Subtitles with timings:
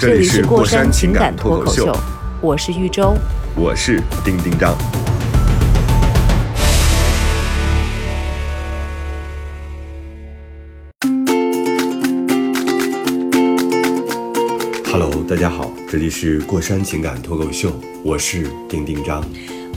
[0.00, 1.94] 这这里里是过山情感脱口秀，
[2.40, 3.14] 我是玉州。
[3.54, 4.74] 我是丁丁张。
[14.90, 17.70] Hello，大家好，这里是过山情感脱口秀，
[18.02, 19.22] 我是丁丁张。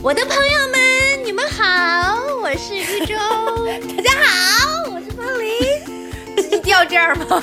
[0.00, 3.14] 我的朋友们，你们好，我是玉州。
[3.94, 6.48] 大家好，我是方琳。
[6.50, 7.42] 一定要这样吗？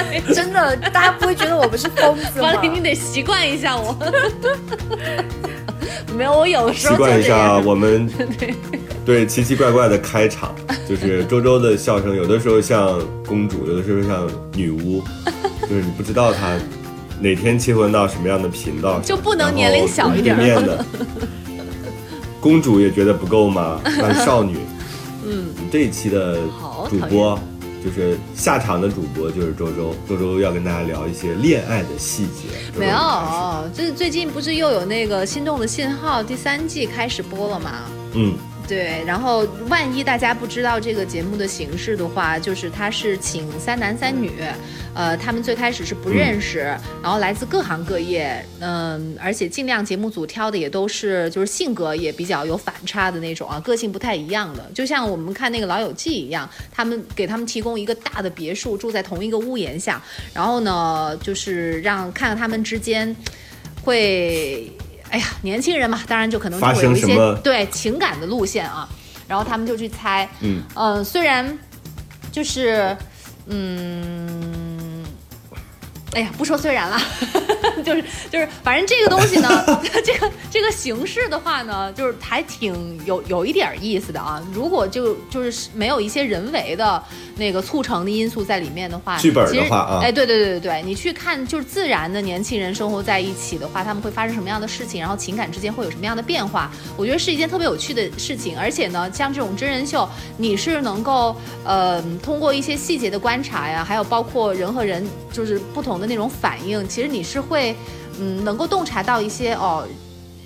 [0.34, 2.52] 真的，大家不会觉得我们是疯子吗？
[2.62, 3.96] 你得习惯一下我。
[6.16, 8.08] 没有，我有的时候习惯一下我们
[9.04, 10.54] 对奇奇怪怪的开场，
[10.88, 15.02] 就是周周的笑声，有的时候像公主，有的时候像女巫，
[15.62, 16.56] 就是你不知道她
[17.18, 20.84] 哪天切换到什么样的频道，就不能年龄小一点的
[22.40, 23.80] 公主也觉得不够吗？
[23.84, 24.58] 那少女，
[25.26, 26.36] 嗯，这一期的
[26.90, 27.38] 主播。
[27.84, 32.48] 就是下场的主播就是周周，周周要跟大家聊一些恋爱的细节。
[32.72, 37.70] 周周没有，就是最近不是又有那个《心动的信号》第三季开始播了吗？
[38.14, 38.34] 嗯，
[38.72, 44.30] 对，然后万一大家不知道这个节目的形式的话，就是他是请三男三女，
[44.94, 46.60] 呃，他们最开始是不认识，
[47.02, 63.14] 然后来自各行各业，嗯、而且尽量节目组挑的也都是就是性格也比较有反差的那种啊，个性不太一样的，就像我们看那个《老友记》一样，他们给他们提供一个大的别墅，住在同一个屋檐下，然后呢，就是让看看他们之间
[63.82, 64.72] 会。
[65.12, 68.88] 哎呀，年轻人嘛，当然就可能就会有一些对情感的路线啊，
[69.28, 70.62] 然后他们就去猜，嗯。
[70.74, 71.58] 呃，虽然
[72.32, 72.96] 就是，
[73.44, 74.61] 嗯，
[76.12, 77.00] 哎呀，不说虽然了，
[77.82, 79.48] 就是就是，反正这个东西呢，
[80.04, 84.42] 这个这个形式的话呢，就是还挺有有一点意思的啊。
[84.52, 87.02] 如果就就是没有一些人为的
[87.36, 98.58] 那个促成的因素在里面的话，剧本的其实话啊哎，对对对对对，你去看就是自然的年轻人生活在一起的话，他们会发生什么样的事情，然后情感之间会有什么样的变化，我觉得是一件特别有趣的事情。
[98.58, 100.06] 而且呢，像这种真人秀，
[100.36, 101.34] 你是能够
[101.64, 105.02] 呃通过一些细节的观察呀，还有包括人和人
[105.32, 107.74] 就是不同的那种反应，其实你是会
[108.18, 109.86] 嗯能够洞察到一些哦，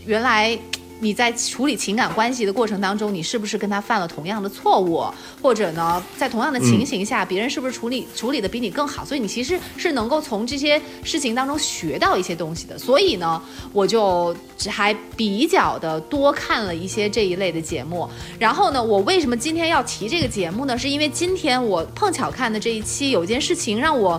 [0.05, 0.56] 原来。
[0.99, 5.05] 你在处理情感关系的过程当中，你是不是跟他犯了同样的错误，
[5.43, 9.05] 或者呢，在同样的情形下，别人是不是处理处理的比你更好？
[9.05, 12.78] 所以你其实是能够从这些事情当中学到一些东西的。
[12.78, 13.38] 所以呢，
[13.75, 14.34] 我就
[14.71, 18.09] 还比较的多看了一些这一类的节目。
[18.38, 20.78] 然后呢，我为什么今天要提这个节目呢？
[20.78, 24.19] 是因为今天我碰巧看的这一期有一件事情让我。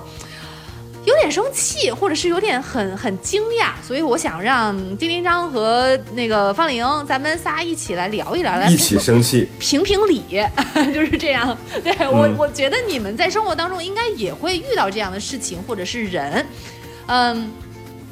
[1.07, 9.47] 有点生气，或者是有点很很惊讶，所以我想让丁丁张和那个方玲，咱们仨一起来聊一聊，来一起生气。
[9.57, 10.21] 评评理，
[10.93, 11.57] 就是这样。
[11.81, 16.45] 对我，嗯我觉得你们在生活当中应该也会遇到这样的事情或者是人。
[17.05, 17.49] 嗯，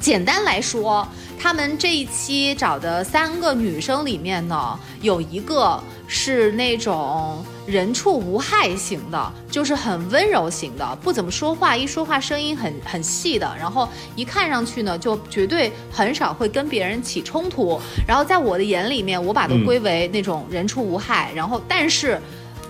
[0.00, 1.06] 简单来说，
[1.38, 17.78] 他们这一期找的三个女生里面呢，有一个是那种人畜无害型的，就是很温柔型的，不怎么说话，一说话声音很很细的，然后一看上去呢，就绝对很少会跟别人起冲突。
[18.06, 22.20] 然后在我的眼里面，我把它嗯归为那种人畜无害，然后但是。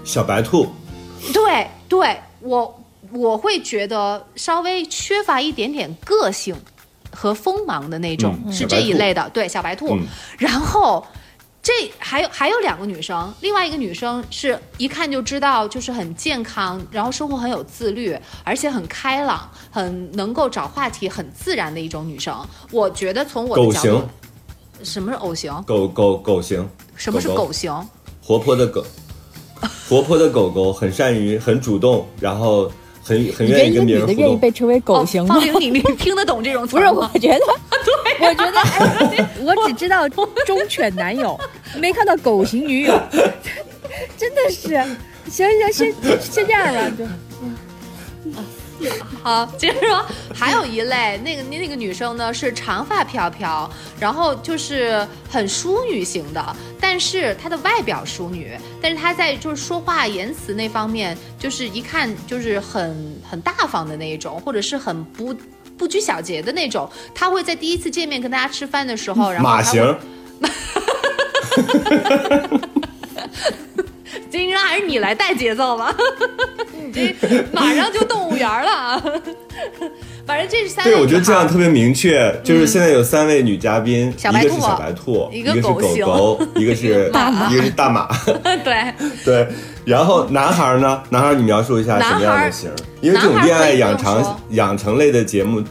[0.03, 0.69] 小白兔，
[1.33, 6.55] 对对，我我会觉得稍微缺乏一点点个性
[7.11, 9.29] 和锋芒的那种，是这一类的。
[9.31, 9.97] 对，小白兔。
[9.97, 10.07] 嗯
[10.39, 11.05] 然后
[11.67, 22.33] 这还有还有两个女生，另外一个女生是一看就知道就是很健康，然后生活很有自律，而且很开朗，很能够找话题，很自然的一种女生。
[22.71, 23.87] 我觉得从我的狗角度
[24.79, 25.53] 型，，什么是偶型？
[25.67, 27.75] 狗狗狗型，什么是狗型？
[28.23, 28.87] 活泼的狗，
[29.89, 32.71] 活泼的狗狗很善于很主动，然后
[33.07, 34.37] 很很你觉得一个愿意跟别女的愿意。
[34.37, 35.37] 被称为狗型吗？
[35.37, 37.41] 哦、方玲，你你听得懂这种词不是，我觉得，
[38.21, 38.61] 我觉得，
[39.17, 40.27] 哎，我只知道忠
[40.69, 41.39] 犬男友，
[41.79, 43.01] 没看到狗型女友，
[44.19, 44.83] 真的是。
[45.31, 47.05] 行行，先先这样吧，就
[49.23, 53.69] 好，接着说，还有一类，那个那那个女生呢是长发飘飘，
[53.99, 65.35] 然后就是很淑女型的，但是她的外表淑女，但是她在就是说话言辞那方面，就是一看就是很很大方的那一种，或者是很不
[65.79, 66.89] 不拘小节的那种。
[67.15, 69.83] 她会在第一次见面跟大家吃饭的时候，然后马型，
[74.31, 75.97] 今天还是你来带节奏吧，
[76.77, 77.17] 你这
[77.53, 79.03] 马上就动物园了啊。
[80.27, 88.09] 反正这是三对，我觉得这样特别明确，就是现在有三位女嘉宾，一个是小白兔，一一个是狗狗， 一个是大马一个是大马，
[88.65, 88.93] 对。
[89.25, 89.49] 对。
[89.85, 91.01] 然后男孩呢？
[91.11, 92.69] 男孩你描述一下什么样的型？
[93.01, 95.63] 因为这种恋爱养成养成类的节目，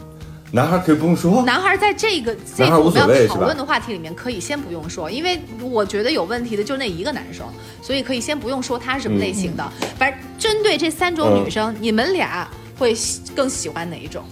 [0.52, 1.42] 男孩可以不用说。
[1.42, 7.46] 男孩在这个这我们要讨论的话题里面，可以先不用说，因为我觉得有问题的就那一个男生，
[7.82, 9.72] 所以可以先不用说他是什么类型的。
[9.98, 12.48] 反正针对这三种女生，你们俩
[12.78, 12.94] 会
[13.34, 14.22] 更喜欢哪一种？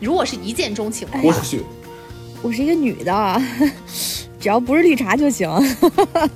[0.00, 1.58] 如果是一见钟情的话，我是
[2.40, 3.40] 我是一个女的，啊，
[4.40, 5.48] 只要不是绿茶就行。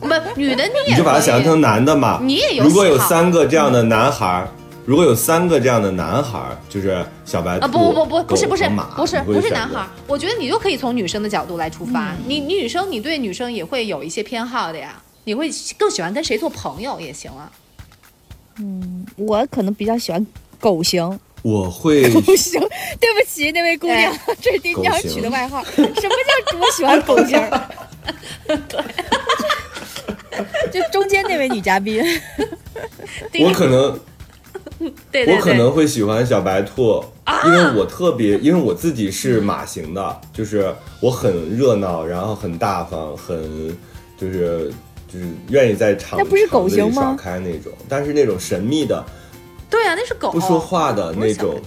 [0.00, 2.20] 不，女的你也你就把他可以想象成男的嘛。
[2.22, 4.46] 你也有如果有三个这样的男孩，
[4.86, 12.14] 如果有三个这样的男孩，就是小白兔、啊不不不不不是不是不是不是男孩儿，我觉得你就可以从女生的角度来出发。
[12.26, 14.94] 你你女生你对女生也会有一些偏好的呀，
[15.24, 17.50] 你会更喜欢跟谁做朋友也行啊。
[18.58, 20.24] 嗯我可能比较喜欢
[20.60, 21.18] 狗型。
[21.42, 22.60] 我会 狗型，
[23.00, 25.62] 对不起那位姑娘，这是丁娘狗型取的外号。
[25.74, 26.08] 什么叫
[26.58, 27.36] 我喜欢狗型？
[30.72, 32.02] 就中间那位女嘉宾，
[33.40, 33.98] 我可能
[34.78, 37.42] 对对对，我可能会喜欢小白兔，啊！
[37.46, 43.38] 因为我特别，因为我自己是马型的，就是我很热闹，然后很大方，很
[44.18, 44.72] 就是
[45.12, 47.02] 就是愿意在场那不是狗型场子里吗？
[47.02, 49.04] 耍开那种，但是那种神秘的、
[49.70, 51.60] 对啊，那是狗不说话的那种，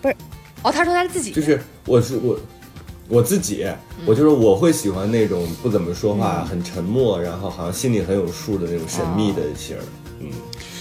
[0.00, 0.16] 不是
[0.62, 2.38] 哦，他说他自己就是我是我
[3.08, 9.82] 我自己，嗯我就是我会喜欢那种不怎么说话、很沉默，然后好像心里很有数的那种神秘的型儿，
[10.20, 10.28] 嗯，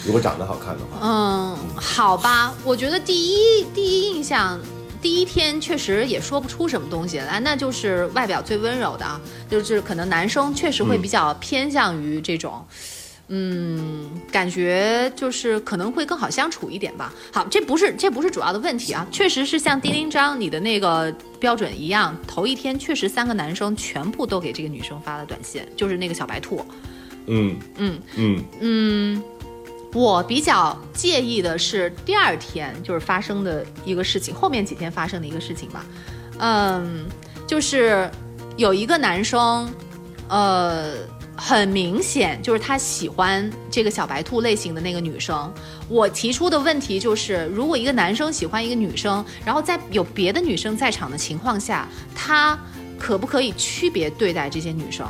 [0.06, 4.60] 如果长得好看的话，嗯，好吧，我觉得第一第一印象，
[5.02, 9.20] 第一天确实也说不出什么东西来，那就是外表最温柔的啊，
[9.50, 12.66] 就是可能男生确实会比较偏向于这种。
[13.34, 17.14] 嗯，感觉就是可能会更好相处一点吧。
[17.32, 21.10] 好，这不是这不是主要的问题啊，确实是像丁丁张你的那个
[21.40, 26.66] 标准一样，头一天确实三个男生全部都给这个女生发了短信，就是那个小白兔。
[27.28, 29.24] 嗯嗯嗯嗯，
[29.94, 35.86] 我比较介意的是第二天就是发生的一个事情，后面几天发生的一个事情吧。
[36.40, 37.06] 嗯，
[37.46, 38.10] 就是
[38.56, 39.70] 有一个男生，
[40.30, 40.94] 呃，
[41.36, 45.54] 很明显就是他喜欢这个小白兔类型的那个女生。
[45.90, 51.86] 我提出的问题就是，如果一个男生喜欢一个女生，然后在有别的女生在场的情况下，
[52.16, 52.58] 他
[52.98, 55.06] 可不可以区别对待这些女生？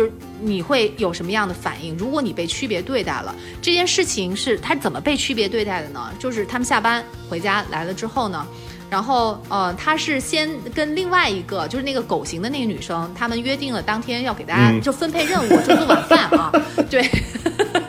[0.00, 1.94] 就是你会有什么样的反应？
[1.98, 6.10] 如果你被区别对待了，这件事情是他怎么被区别对待的呢？
[6.18, 8.46] 就是他们下班回家来了之后呢，
[8.88, 16.50] 然后呃，他是先跟另外一个就是那个狗型的那个女生，他们约定了当天要给大家嗯就分配任务，就做晚饭啊，
[16.88, 17.79] 对，就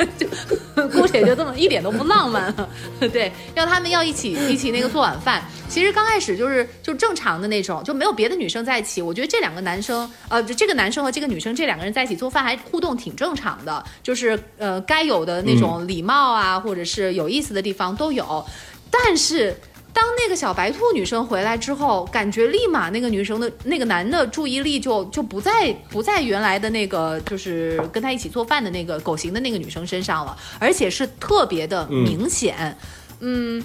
[0.90, 2.70] 姑且就这么一点都不浪漫了，
[3.12, 5.44] 对，要他们要一起一起那个做晚饭。
[5.70, 9.02] 其实刚开始就是就正常的那种，就没有别的女生在一起。
[9.02, 18.46] 我觉得这两个男生，呃，就这个男生和这个女生这两个人在一起做饭还互动挺正常的，就是呃该有的那种礼貌啊，或者是有意思的地方都有。
[18.90, 19.56] 但是
[19.94, 32.78] 当那个小白兔女生回来之后，感觉立马那个女生的那个男的注意力就就不在不在原来的那个就是跟他一起做饭的那个狗型的那个女生身上了，而且是特别的明显，
[33.20, 33.62] 嗯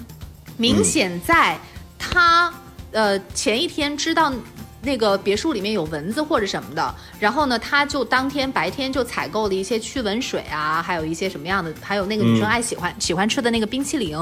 [0.57, 1.57] 明显在
[1.97, 2.53] 他
[2.91, 4.33] 呃前一天知道。
[4.83, 14.17] 那个别墅里面有蚊子或者什么的，然后呢，他就当天白天就采购了一些驱蚊水啊，还有一些什么样的，还有那个女生爱喜欢、喜欢吃的那个冰淇淋。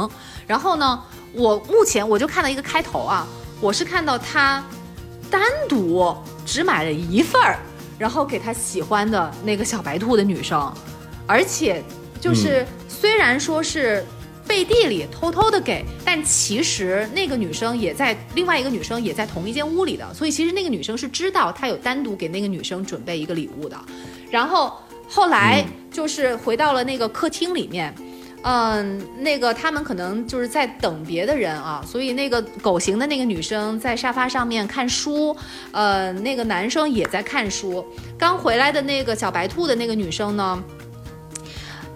[0.48, 1.00] 然后呢，
[1.36, 3.28] 我目前我就看到一个开头啊，
[3.60, 4.64] 我是看到他
[5.30, 6.16] 单独
[6.46, 7.60] 只买了一份儿，
[8.00, 10.74] 然后给他喜欢的那个小白兔的女生，
[11.28, 11.84] 而且
[12.22, 14.06] 就是、虽然说是
[14.48, 23.78] 背地里偷偷的给，但其实那个女生也在另外一个女生也在同一间屋里的，所以其实那个女生是知道他有单独给那个女生准备一个礼物的。
[24.32, 24.74] 然后
[25.10, 27.94] 后来就是回到了那个客厅里面。
[27.98, 28.05] 嗯，
[29.18, 35.36] 那个他们可能就是在等别的人啊，所以那个狗型的那个女生在沙发上面看书，
[35.72, 37.84] 呃，那个男生也在看书。
[38.20, 40.64] 刚回来的那个小白兔的那个女生呢，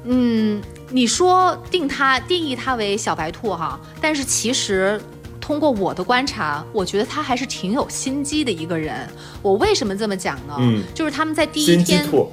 [0.05, 4.99] 嗯，你说定他定义他为小白兔哈，但是其实
[5.39, 9.07] 通过我的观察，我觉得他还是挺有心机的一个人。
[9.43, 10.55] 我为什么这么讲呢？
[10.57, 12.31] 嗯就是他们在第一天，兔，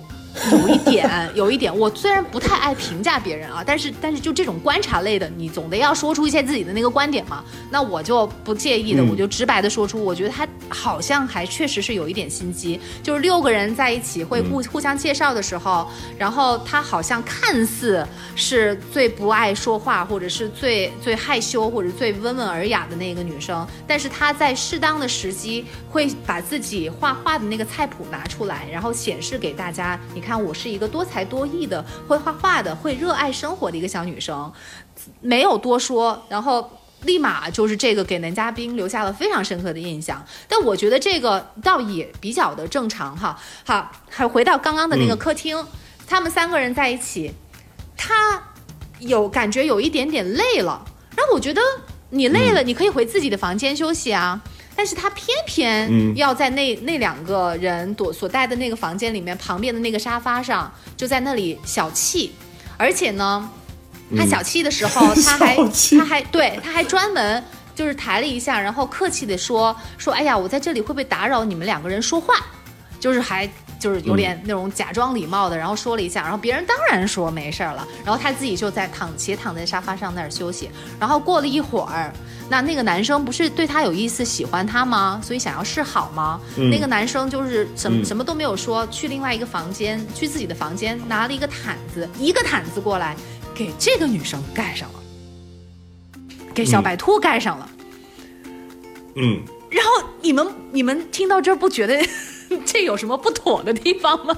[0.52, 7.42] 有一点， 有一点，我虽然不太爱评价别人啊，但是但是就这种观察类的，你总得要说出一些自己的那个观点嘛。
[7.70, 9.06] 那我就不介意的，嗯。
[9.06, 15.88] 我就直白的说出，我觉得他好像还确实是有一点心机，就是六个人在一起会互、互相介绍的时候，
[16.18, 34.50] 然后他好像看似是最不爱说话，或者是最最害羞或者最温文尔雅的那个女生，但是她在适当的时机会把自己画画的那个菜谱拿出来，然后显示给大家，你看我是一个多才多艺的、会画画的、会热爱生活的一个小女生，
[35.20, 36.70] 没有多说，然后。
[37.02, 43.38] 立马就是这个给男嘉宾留下了非常深刻的印象，但我觉得这个倒也比较的正常哈。
[43.64, 45.62] 好，还回到刚刚的那个嗯客厅，
[46.06, 47.30] 他们三个人在一起，
[47.96, 48.42] 他
[48.98, 50.82] 有感觉有一点点累了，
[51.14, 51.60] 然后我觉得
[52.08, 54.40] 你累了，你可以回自己的房间休息啊。
[54.76, 56.14] 但是他偏偏嗯。
[56.16, 62.32] 要在那、那两个人躲所待的那个房间里面旁边的那个沙发上，就在那里小气，
[62.76, 63.50] 而且呢，
[64.16, 65.56] 他小气的时候， 他还
[65.98, 67.42] 他还对他还专门
[67.74, 72.34] 就是抬了一下，然后客气的说说，哎呀，我在这里会不会打扰你们两个人说话？
[72.98, 73.48] 就是还
[73.86, 82.12] 就是有点那种假装礼貌的，然后说了一下，然后别人当然说没事儿了，然后他自己就在躺斜躺在沙发上那儿休息，然后过了一会儿。
[82.48, 85.20] 那那个男生不是对他有意思，喜欢他吗？
[85.22, 86.40] 所以想要示好吗？
[86.56, 93.14] 嗯那个男生就是什么、嗯什么都没有说，去另外一个房间，去自己的房间拿了一个毯子，一个毯子过来
[93.54, 94.98] 给这个女生盖上了，
[96.52, 97.70] 给小白兔盖上了。
[99.14, 99.40] 嗯，
[99.70, 101.96] 然后你们你们听到这儿不觉得
[102.64, 104.36] 这有什么不妥的地方吗？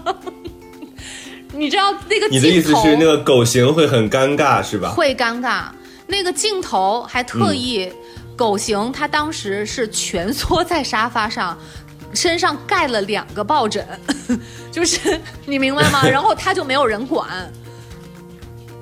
[1.54, 4.90] 你知道那个你的意思是那个狗型会很尴尬是吧？
[4.90, 5.64] 会尴尬，
[6.06, 7.92] 那个镜头还特意、嗯
[8.36, 11.58] 狗型，他当时是蜷缩在沙发上。
[12.14, 13.86] 身上盖了两个抱枕，
[14.72, 16.08] 就是你明白吗？
[16.08, 17.52] 然后他就没有人管，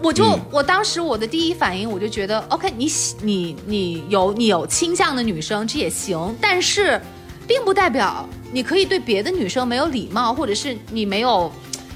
[0.01, 7.01] 我就、嗯我当时我的第一反应我就觉得，OK，你喜你你有你有倾向的女生这也行，但是
[7.47, 11.51] 并不代表你可以对别的女生没有礼貌，或者是你没有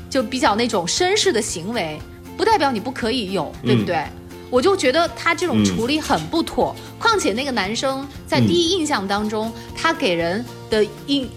[0.08, 1.98] 就比较那种绅士的行为，
[2.36, 4.04] 不代表你不可以有，对不嗯对？
[4.50, 11.28] 我就觉得他这种嗯处理很不妥，况且那个男生在第一印象当中，他给人的印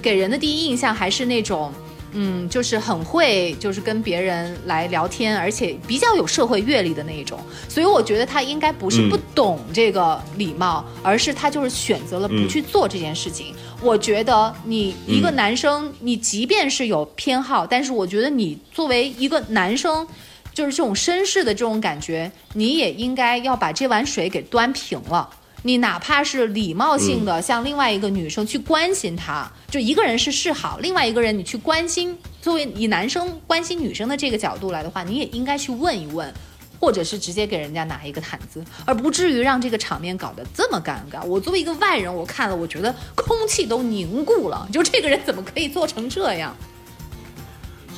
[0.00, 1.72] 给人的第一印象还是那种。
[2.12, 7.38] 嗯，就是很会，就是跟别人来聊天，而且比较有社会阅历的那一种，
[7.68, 13.54] 所以我觉得他应该不是不嗯懂这个礼貌，而是他就是选择了不嗯去做这件事情。
[13.82, 20.06] 我觉得你一个嗯男生，你即便是有偏好，但是我觉得你作为一个男生，
[20.52, 25.28] 就是这种绅士的这种感觉，你也应该要把这碗水给端平了。
[25.62, 36.32] 你哪怕是礼貌性的向另外一个女生去关心她，就一个人是示好，另外一个人你去关心，作为以男生关心女生的这个角度来的话，你也应该去问一问，
[36.80, 41.22] 或者是直接给人家拿一个毯子，而不至于让这个场面搞得这么尴尬。
[41.24, 46.56] 我作为一个外人，我看了，我觉得空气都凝固了，就这个人怎么可以做成这样？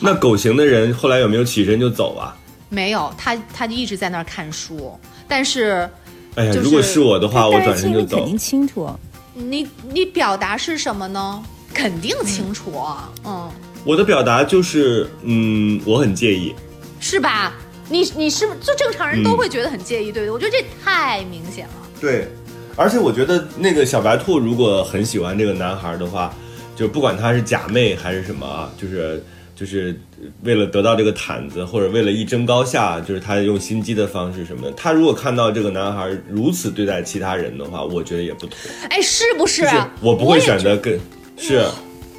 [0.00, 2.37] 那狗型的人后来有没有起身就走啊？
[2.69, 5.88] 没有，他他就一直在那儿看书，但是
[6.36, 8.26] 哎呀，就是如果是我的话，我但转身就走是心里肯。
[8.26, 8.90] 定清楚，
[9.34, 11.42] 你你表达是什么呢？
[11.74, 13.50] 肯定清楚啊，嗯，
[13.84, 16.54] 我的表达就是，嗯，我很介意。
[17.00, 17.54] 是吧？
[17.88, 20.30] 你你是不是就正常人嗯都会觉得很介意，对不对？
[20.30, 21.74] 我觉得这太明显了。
[22.00, 22.28] 对，
[22.76, 26.34] 而且我觉得那个小白兔如果很喜欢这个男孩的话，
[26.76, 29.22] 就不管他是假妹还是什么啊，就是
[29.54, 29.98] 就是
[30.42, 34.72] 为了得到这个毯子，或者为了一争高下，就是他用心机的方式什么的。
[34.72, 38.56] 他如果看到这个男孩如此对待其他人的话，我觉得也不妥。
[38.88, 39.62] 哎，是不是？
[39.62, 40.98] 就是我不会选择跟，
[41.36, 41.64] 是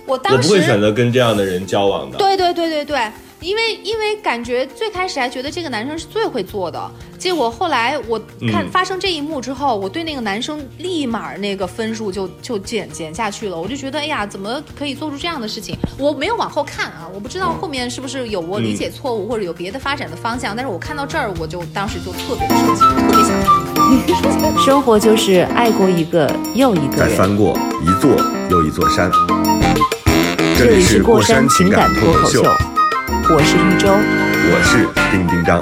[0.06, 2.18] 我当时我不会选择跟这样的人交往的。
[2.18, 2.98] 对对对对对，
[3.44, 8.18] 因为因为感觉最开始还觉得这个男生是最会做的，结果后来我
[8.52, 15.78] 看嗯发生这一幕之后，我对那个男生立马那个分数就就减减下去了，我就觉得哎呀，怎么可以做出这样的事情？
[15.98, 23.12] 我没有往后看啊，我不知道后面是不是有我理解错误、或者有别的发展的方向，但是我看到这儿我就当时就特别的生气，特
[24.06, 27.10] 别想跟生活就是爱过一个又一个人。
[27.10, 28.10] 再翻过一座
[28.50, 29.12] 又一座山。
[30.56, 32.44] 这里是过山情感脱口秀，
[33.34, 33.90] 我是玉州。
[33.90, 35.60] 我是丁丁张。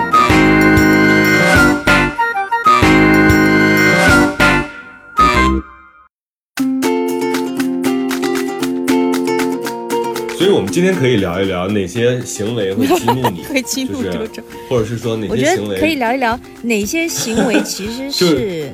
[10.38, 18.72] 所以我们今天可以聊一聊哪些行为会激怒你， 会激怒就是周周或者是说哪些行为得可以聊一聊哪些行为 其实是，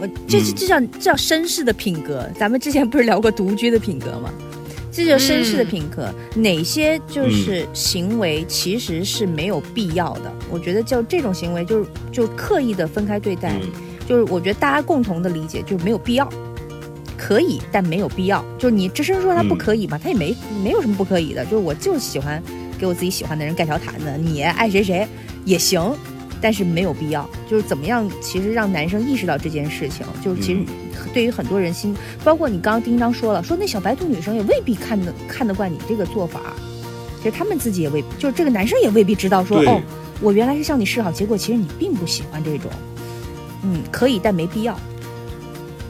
[0.00, 2.24] 我这这叫这叫绅士的品格。
[2.38, 4.30] 咱们之前不是聊过独居的品格吗？
[4.98, 6.12] 其这就是绅士的品格。
[6.34, 10.32] 哪些就是行为其实是没有必要的？
[10.50, 13.70] 我觉得就这种行为就是就刻意的分开对待，嗯
[14.06, 16.28] 就是我觉得大家共同的理解就是没有必要。
[17.16, 18.44] 可以，但没有必要。
[18.56, 21.44] 就是你直声说他不可以嘛，他也没没有什么不可以的。
[21.44, 22.40] 就是我就是喜欢
[22.78, 25.06] 给我自己喜欢的人盖条毯子，你爱谁谁
[25.44, 25.94] 也行，
[26.40, 27.28] 但是没有必要。
[27.50, 30.60] 就是怎么样，其实让男生意识到这件事情，就是其实
[31.12, 36.40] 对于很多人心，包括你刚刚丁章说了，说那小白兔女生也未必看得看得惯你这个做法，
[37.18, 39.80] 其实他们自己也未，就是这个男生也未必知道说哦，
[40.20, 42.70] 我原来是向你示好，结果其实你并不喜欢这种。
[43.62, 44.78] 嗯，可以，但没必要。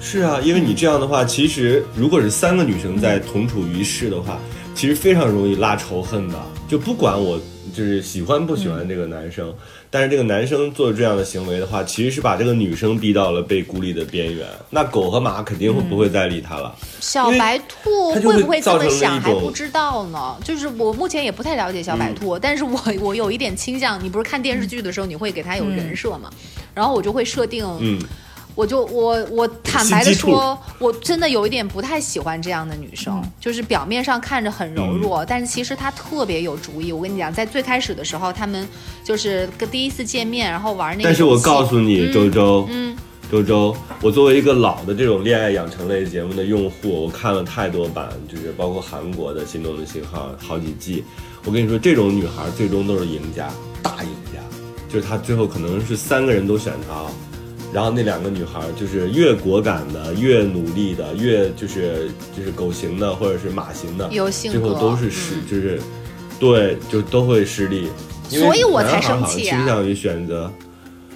[0.01, 4.39] 是啊，因为你这样的话，其实如果是三个女生在同处一室的话，
[4.75, 6.41] 其实非常容易拉仇恨的。
[6.69, 7.39] 就不管我
[7.79, 9.55] 就是喜欢不喜欢这个男生，
[9.89, 14.45] 但是这个男生做这样的行为的话，其实是把这个女生逼到了被孤立的边缘。
[14.71, 16.75] 那狗和马肯定会不会再理他了？
[16.99, 20.37] 小白兔会会不会这么想还不知道呢。
[20.43, 26.29] 就是我目前也不太了解小白兔，但是我 我有一点倾向，你不是看电视剧的时候你会给他有人设嘛？
[26.75, 28.03] 然后我就会设定，嗯，
[28.59, 36.91] 我就我我坦白的说，我真的有一点不太喜欢这样的女生，就是表面上看着很柔弱，但是其实她特别有主意。
[36.91, 38.69] 我跟你讲，在最开始的时候，他们
[39.05, 41.05] 就是跟第一次见面，然后玩那个。
[41.05, 42.97] 但是我告诉你，周周，嗯，
[43.31, 51.05] 周周，我作为一个老的这种恋爱养成类节目的用户，我看了太多版，就是包括韩国的《心动的信号》好几季。
[51.45, 53.49] 我跟你说，这种女孩最终都是赢家，
[53.85, 54.41] 大赢家。
[54.89, 57.05] 就是她最后可能是三个人都选她，
[57.73, 65.81] 然后那两个女孩就是越果敢的、越努力的、越就是就是狗型的或者是马型的，有性最后格都是失，嗯就是
[66.41, 67.89] 对，就都会失利。
[68.29, 70.53] 所以我才生气啊倾向于选择。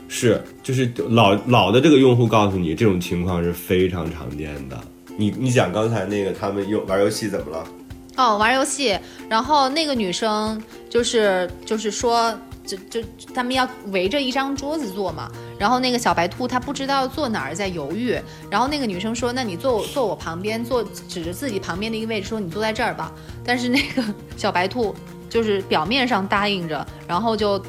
[0.09, 4.79] 是，就是老老的这个用户告诉你，这种情况是非常常见的。
[5.17, 7.65] 你你讲刚才那个他们用玩游戏怎么了？
[8.17, 8.95] 哦，玩游戏，
[9.27, 12.31] 然后那个女生就是就是说，
[12.77, 18.17] 就就他们要围着一张桌子坐嘛，然后那个小白兔她不知道坐哪儿，在犹豫，
[18.51, 23.13] 然后那个女生说，那你坐我坐我旁边，坐指着自己旁边的一个位置说你坐在这儿吧，
[23.45, 24.03] 但是那个
[24.37, 24.95] 小白兔
[25.29, 27.63] 就是表面上答应着，然后就。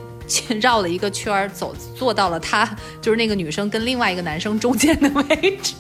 [0.62, 2.65] 绕了一个圈儿走，坐到了他
[3.01, 5.75] 就是那个女生跟另外一个男生中间的位置，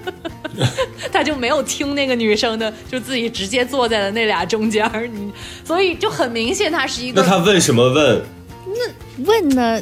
[1.10, 5.32] 他就没有听那个女生的，就自己直接坐在了那俩中间儿，你
[5.64, 8.22] 所以就很明显他是一个那个他问什么问？
[9.18, 9.80] 问呢？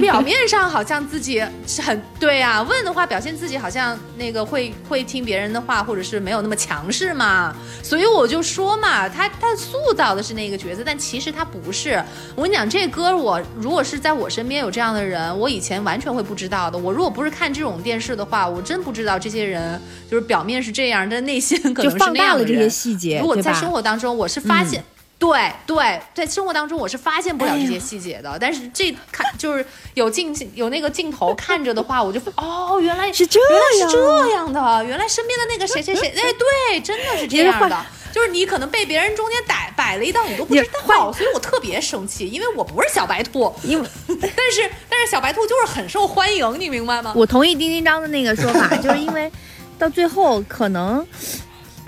[0.00, 7.54] 表面上好像自己是很对呀、问的话表现自己好像那个会会听别人的话，或者是没有那么强势嘛。
[7.82, 12.02] 所以我就说嘛，他他塑造的是那个角色，但其实他不是。
[12.36, 16.78] 我跟你讲，这歌我如果是在我身边有这样的人，我以前完全会不知道的。
[16.78, 22.28] 我如果不是看这种电视的话，我真不知道这些人就是表面是这样，但内心可能是那样的人。
[22.28, 24.84] 大了这些细节，如果在生活当中，我是发现。
[25.20, 47.12] 对对，在生活当中我是发现不了这些细节的，但是这看就是有镜有那个镜头看着的话，我就哦，原来是这原来样是这样的，原来身边的那个谁谁谁，哎，对，真的是这样的，就是你可能被别人中间摆摆了一道，你都不知道，所以我特别生气，因为我不是小白兔，因为但是但是小白兔就是很受欢迎，你明白吗？
[47.14, 49.30] 我同意丁丁章的那个说法， 就是因为
[49.78, 51.06] 到最后可能。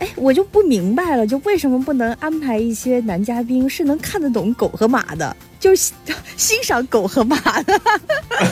[0.02, 5.92] 哎，我就不明白了，就为什么不能安排一些男嘉宾是能看得懂狗和马的，就是
[6.36, 7.80] 欣赏狗和马的，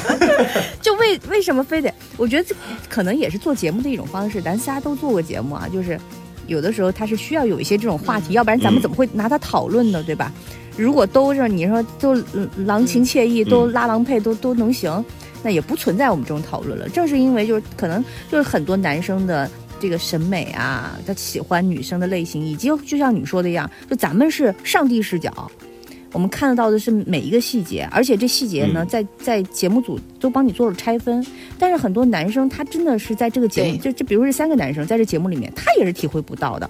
[0.81, 1.93] 就为为什么非得？
[2.17, 2.55] 我觉得这
[2.89, 4.41] 可能也是做节目的一种方式。
[4.41, 5.99] 咱仨都做过节目啊，就是
[6.47, 10.05] 有的时候他是需要有一些这种话题，要不然咱们怎么会拿它讨论呢？
[10.05, 10.33] 对吧？
[10.77, 12.15] 如果都是你说都
[12.59, 15.05] 郎情妾意，都拉郎配，都都能行，
[15.43, 16.89] 那也不存在我们这种讨论了。
[16.91, 19.51] 正是因为就是可能就是很多男生的。
[19.81, 25.51] 这个审美啊，他喜欢女生的类型，以及就像你说的一样，就咱们是上帝视角，
[26.13, 31.25] 我们看得到的是每一个细节，而且这细节呢，嗯、在在节目组都帮你做了拆分。
[31.59, 36.69] 但是很多男生他真的是在这个节目，就就比如这三个男生在这节目里面，他也是体会不到的，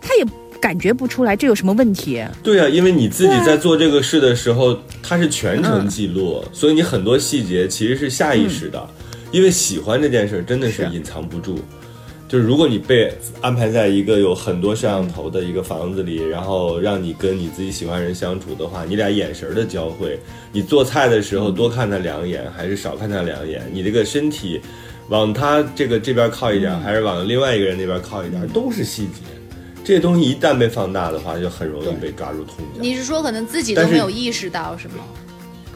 [0.00, 0.24] 他也
[0.60, 2.24] 感觉不出来这有什么问题。
[2.42, 11.58] 对啊，因为你自己在做这个事的时候，它是全程记录，嗯、所以你很多细节其实是下意识的，嗯、因为喜欢这件事真的是隐藏不住。
[12.32, 20.18] 就是如果你被安排在一个有很多摄像头的一个房子里，然后让你跟你自己喜欢人相处的话，你俩眼神的交汇，
[20.50, 24.58] 你做菜的时候多看他两眼还是少看他两眼，你这个身体
[25.10, 29.20] 往他这个这边靠一点，还是往另外一个人那边靠一点，都是细节。
[29.84, 32.80] 这些东西一旦被放大的话，就很容易被抓住痛脚。
[32.80, 35.04] 你是说可能自己都没有意识到是吗？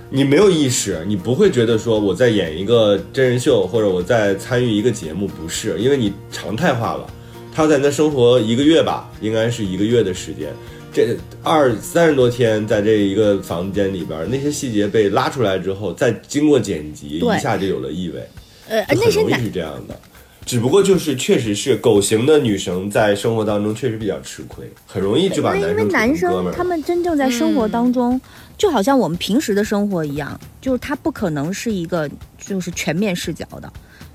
[0.08, 7.06] 你没有意识，你不会觉得说我在演一个真人秀，或者我在参与一个节目，不是，因为你常态化了，
[7.52, 10.52] 他在那生活一个月吧，应该是一个月的时间。
[10.92, 18.26] 这二三十多天在这一个房间里边，那些细节被拉出来之后，再经过剪辑，一下就有了意味。
[18.68, 20.00] 呃，就很容易那些男是这样的。
[20.46, 26.52] 只不过就是，确实是狗型的女生在生活当中确实比较吃亏，很容易就把那因为生男生。
[26.52, 28.18] 他们真正在生活当中，
[28.56, 33.70] 就好像我们平时的生活一样，就是他不可能是一个就是全面视角的，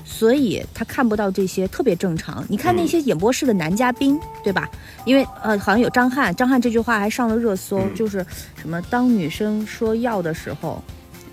[0.06, 2.42] 所以他看不到这些特别正常。
[2.48, 4.70] 你看那些演播室的男嘉宾，对吧？
[5.04, 10.82] 因为呃，好像有张翰，张翰这句话还上了热搜，嗯就是什么当女生说要的时候。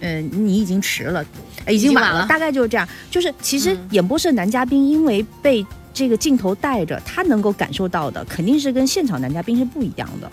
[0.00, 1.24] 嗯，你已经迟了，
[1.64, 2.88] 呃已经晚了，大概就是这样。
[3.10, 10.30] 就是其实嗯演播室的男嘉宾，因为被这个镜头带着，他能够感受到的肯定是跟现场男嘉宾是不一样的，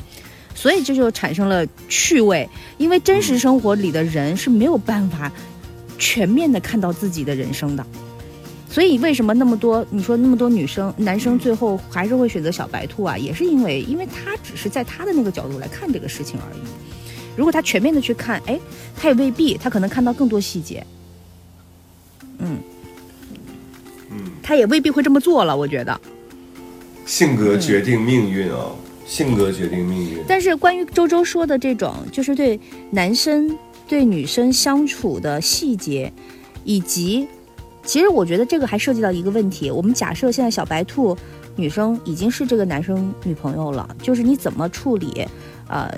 [0.54, 2.48] 所以这就产生了趣味。
[2.78, 5.32] 因为真实生活里的人是没有办法
[5.98, 7.86] 全面的看到自己的人生的，
[8.70, 13.18] 所以为什么那么多你说那么多女生男生最后还是会选择小白兔啊？
[13.18, 16.60] 也是因为因为他只是在他的那个角度来看这个事情而已。
[17.36, 18.60] 如果他全面的去看，哎，
[18.96, 20.86] 他也未必，他可能看到更多细节。
[22.40, 22.58] 嗯，
[24.12, 26.00] 嗯，他也未必会这么做了，我觉得。
[27.06, 30.24] 性格决定命运哦，性格决定命运。
[30.28, 36.12] 但是关于周周说的这种，就是对男生对女生相处的细节，
[36.64, 37.28] 以及，
[37.84, 39.70] 其实我觉得这个还涉及到一个问题。
[39.70, 41.16] 我们假设现在小白兔
[41.56, 45.28] 女生已经是这个男生女朋友了，就是你怎么处理，
[45.68, 45.92] 呃，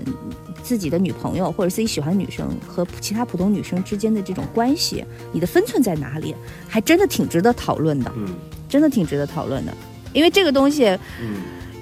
[0.64, 6.36] 自己的女朋友或者自己喜欢的女生和其他普通女生之间的这种关系，你的分寸在哪里，
[6.68, 8.28] 还真的挺值得讨论的，嗯。
[8.70, 9.74] 真的挺值得讨论的。
[10.12, 10.88] 因为这个东西，
[11.22, 11.38] 嗯，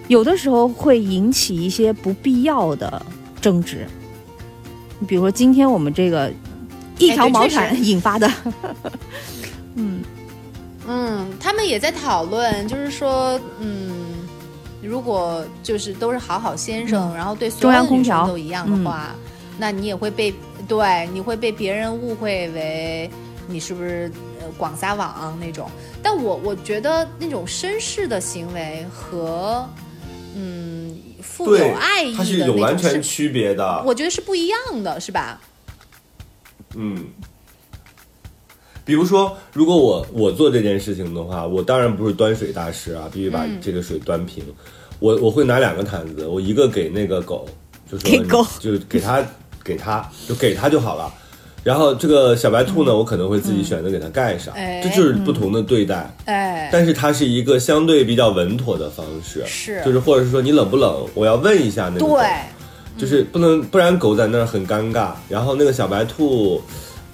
[0.07, 3.03] 有的时候会引起一些不必要的
[3.41, 3.87] 争执。
[4.99, 6.31] 你比如说今天我们这个
[6.99, 8.31] 一条毛毯引发的，
[9.73, 10.03] 嗯，
[10.87, 13.94] 嗯，他们也在讨论，就是说，嗯，
[14.85, 19.15] 如果就是都是好好先生，然后对所有的女央空调生都一样的话，
[19.57, 20.33] 那你也会被
[20.67, 23.09] 对，你会被别人误会为
[23.47, 25.69] 你是不是呃广撒网那种。
[26.01, 29.67] 但我我觉得那种绅士的行为和
[30.35, 33.83] 嗯富有爱意，的它是那种有完全区别的。
[33.85, 35.41] 我觉得是不一样的，是吧？
[36.75, 37.05] 嗯，
[38.85, 43.59] 比如说，如果我我做这件事情的话，我当然不是端水大师啊，必须把嗯。
[43.59, 44.43] 这个水端平。
[44.99, 47.45] 我我会拿两个毯子，我一个给那个狗，
[47.91, 48.45] 就说给狗。
[48.59, 49.25] 就给它
[49.63, 51.11] 给它就给它就好了。
[51.63, 54.79] 然后这个小白兔呢，我可能会自己选择给它盖上，哎。
[54.83, 56.15] 这就是不同的对待。
[56.25, 59.83] 哎，但是它是一个相对比较稳妥的方式，是。
[59.83, 62.27] 就是或者是说你冷不冷，我要问一下那个狗，对，
[62.99, 65.09] 就是不能，不然狗在那儿很尴尬。
[65.27, 66.61] 然后那个小白兔，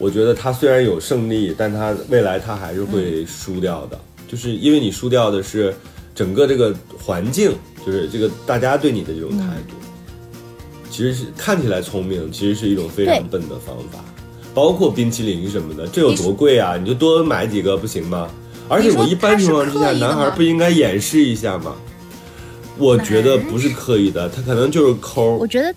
[0.01, 5.71] 我觉得他虽然有胜利，但他未来他还是会输掉的，就是因为你输掉的是
[6.15, 7.51] 整个这个环境，
[7.85, 9.75] 就是这个大家对你的这种态度，
[10.89, 14.03] 其实是看起来聪明，其实是一种非常笨的方法。
[14.55, 16.75] 包括冰淇淋什么的，这有多贵啊？
[16.77, 18.27] 你就多买几个不行吗？
[18.67, 21.75] 而且我一般情况之下，男孩不应该掩饰一下吗？
[22.77, 25.45] 我觉得不是刻意的，他可能就是抠我。
[25.45, 25.73] 觉得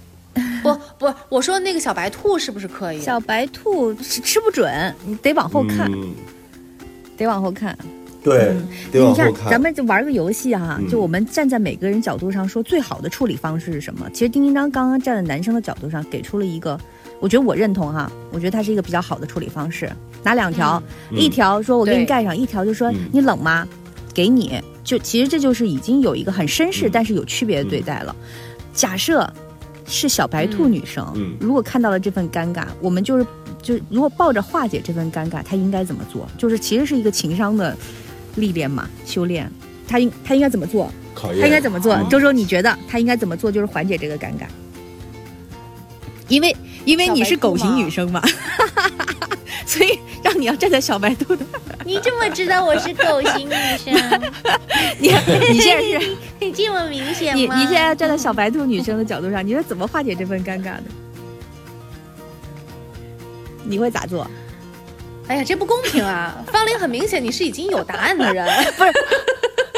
[1.05, 3.01] 不不，我说那个小白兔是不是可以？
[3.01, 6.15] 小白兔吃吃不准，你得往后看，嗯，
[7.17, 7.77] 得往后看。
[8.23, 8.57] 对，
[8.91, 9.51] 得往你看，后看。
[9.51, 14.09] 咱们就玩个游戏哈、嗯就我们站在每个人角度上说最好的处理方式是什么？
[14.15, 16.81] 其实丁丁张刚刚站在男生的角度上给出了一个，
[17.21, 19.93] 我觉得我认同哈，我觉得它是一个比较好的处理方式。
[20.23, 23.69] 拿两条，嗯一条说我给你盖上，一条就说嗯你冷吗？
[24.15, 28.17] 给你，就其实这就是已经有一个很绅士、嗯但是有区别的对待了。
[28.73, 29.31] 假设
[29.87, 33.27] 是小白兔嗯女生，嗯如果看到了这份尴尬，我们就是
[33.63, 36.27] 就是如果抱着化解这份尴尬，她应该怎么做？
[36.39, 37.77] 就是其实是一个情商的
[38.37, 39.51] 历练嘛，修炼。
[39.87, 40.91] 她应她应该怎么做？
[41.15, 41.95] 考验她应该怎么做？
[41.95, 43.53] 嗯周周，你觉得她应该怎么做？
[43.53, 44.47] 就是缓解这个尴尬。
[46.29, 48.23] 因为因为你是狗型女生嘛，
[49.67, 51.45] 所以让你要站在小白兔的，
[51.85, 53.95] 你怎么知道我是狗型女生？
[54.99, 55.09] 你
[55.51, 57.57] 你现在是 你这么明显吗？
[57.57, 60.85] 你你现在站在小白兔女生的角度上，你是怎么化解这份尴尬的？
[63.65, 64.31] 你会咋做？
[65.27, 66.45] 哎呀，这不公平啊！
[66.53, 68.47] 方玲很明显你是已经有答案的人，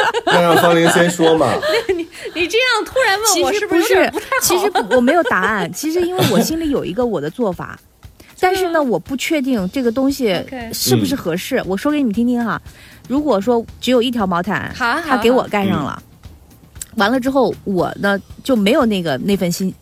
[0.26, 1.52] 那让方玲先说嘛。
[1.96, 4.40] 你你这样突然问我，是不是不太好？
[4.42, 5.72] 其实不我没有答案。
[5.72, 7.78] 其实因为我心里有一个我的做法，
[8.40, 10.34] 但是呢，我不确定这个东西
[10.72, 11.62] 是不是合适。
[11.66, 12.60] 我说给你们听听哈。
[13.08, 16.02] 如果说只有一条毛毯，好啊好啊他给我盖上了，
[16.96, 19.72] 完了之后我呢就没有那个那份心，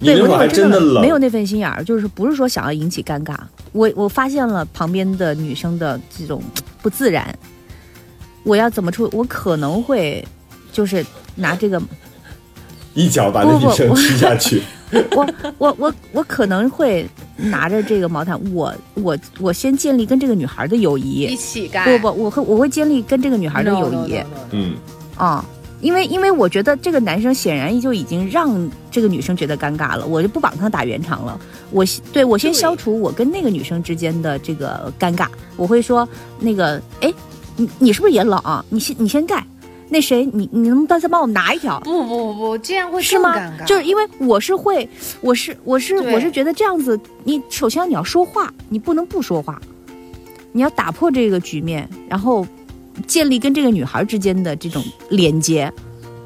[0.00, 3.34] 对我你那会儿还那会儿真真的冷，没有那份心眼儿，就是不是说想要引起尴尬。
[3.72, 6.42] 我我发现了旁边的女生的这种
[6.82, 7.34] 不自然，
[8.42, 9.08] 我要怎么处？
[9.12, 10.24] 我可能会
[10.72, 11.80] 就是拿这个，
[12.94, 14.62] 一脚把那女生踢下去。
[15.12, 15.26] 我
[15.58, 21.36] 我我我可能会拿着这个毛毯，我我我先建立跟这个女孩的友谊一谊。
[21.36, 21.84] 起干。
[21.84, 24.26] 不不，我会我会建立跟这个女孩的友 no, 谊 no, no, no.
[24.52, 24.74] 嗯，
[25.16, 25.44] 啊。
[25.80, 31.40] 因为因为我觉得这个男生显然就已经让这个女生觉得尴尬了，我就不帮他打圆场了。
[31.70, 35.26] 我先对我先消除我跟那个女生之间的这个尴尬，
[35.56, 36.06] 我会说
[36.38, 37.10] 那个哎，
[37.60, 38.64] 你你是不是也冷啊？
[38.70, 39.44] 你先你先盖，
[39.90, 41.78] 那谁你你能不能再帮我拿一条？
[41.80, 43.34] 不不不，这样会是吗？
[43.66, 44.88] 就是因为我是会，
[45.20, 49.60] 我是我是我是觉得这样子，你首先你要说话，你不能不说话，
[50.52, 52.46] 你要打破这个局面，然后
[53.06, 55.70] 建立跟这个女孩之间的这种连接。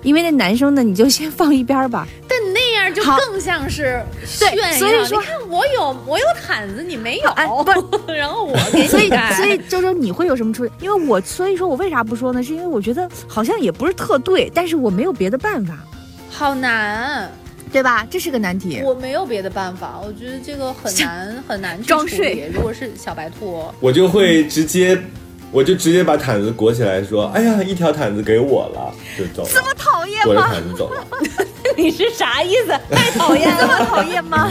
[0.05, 2.07] 因为那男生呢，你就先放一边儿吧。
[2.29, 4.73] 但那样就更像是炫耀。
[4.79, 7.65] 所以说你看我有我有毯子，你没有，哎不
[8.13, 9.33] 然后我给所以你盖。
[9.35, 10.65] 所以周周你会有什么出？
[10.81, 12.43] 因为我所以说我为啥不说呢？
[12.43, 15.79] 是因为我觉得好像也不是特对，但是我没有别的办法，
[16.31, 17.31] 好难，
[17.73, 18.07] 对吧？
[18.11, 18.81] 这是个难题。
[18.85, 22.45] 我没有别的办法，我觉得这个很难 很难去处理。
[22.53, 25.01] 如果是小白兔，我就会直接，
[25.55, 29.49] 我就直接把毯子裹起来，说：“哎呀，一条毯子给我了。”就走了。
[29.55, 30.49] 这么讨厌裹着吗？
[30.49, 31.07] 毯子走了。
[31.77, 32.73] 你是啥意思？
[32.91, 33.79] 太讨厌这么。
[33.85, 34.51] 讨厌吗？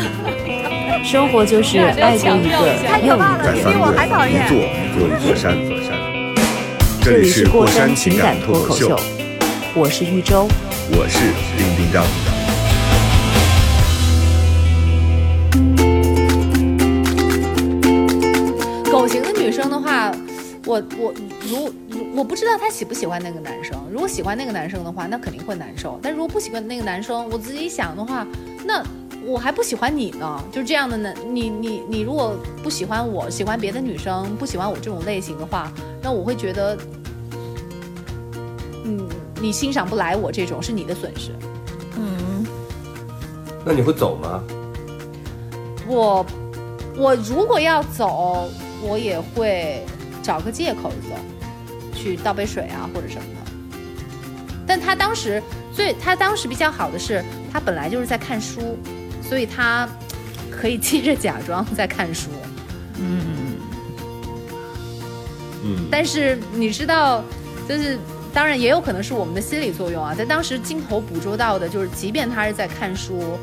[1.03, 4.47] 生活就是爱过一个太可怕了，又一比我还讨厌一。
[4.47, 5.91] 座一座一座山，座山。
[7.01, 9.03] 这这里里是是过山情感脱口秀脱口秀，，
[9.75, 10.47] 我是玉州。
[10.91, 11.19] 我是
[11.57, 12.05] 丁丁张。
[18.89, 20.09] 狗型的女生的话，
[20.65, 23.77] 我我如如我不知道他喜不喜欢那个男生。
[23.91, 25.99] 如果喜欢那个男生的话，那肯定会难受。
[26.01, 28.25] 但如果不喜欢那个男生，我自己想的话，
[28.65, 28.83] 那
[29.25, 30.43] 我还不喜欢你呢。
[30.51, 35.71] 就这样的呢，你你你如果不喜欢我，喜欢别的女生，不喜欢我这种类型的话，
[36.01, 36.77] 那我会觉得，
[38.85, 39.07] 嗯，
[39.41, 41.31] 你欣赏不来我这种是你的损失。
[41.97, 42.45] 嗯，
[43.65, 44.41] 那你会走吗？
[45.87, 46.25] 我
[46.95, 48.49] 我如果要走，
[48.81, 49.85] 我也会
[50.23, 51.15] 找个借口走，
[51.93, 53.51] 去倒杯水啊或者什么的。
[54.65, 58.77] 但他当时最他当时比较好的是，他本来就是在看书，
[59.21, 59.87] 所以他
[60.49, 62.29] 可以接着假装在看书。
[62.97, 63.21] 嗯
[65.65, 67.21] 嗯，但是你知道，
[67.67, 67.99] 就是
[68.33, 73.37] 当然也有可能是我们的心理作用啊，在当时镜头捕捉到的就是，即便他是在看书，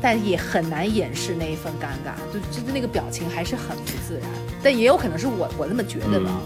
[0.00, 4.28] 但也很难掩饰那一份尴尬，就就是那个表情还是很不自然。
[4.62, 6.26] 但也有可能是我我那么觉得的。
[6.26, 6.40] 嗯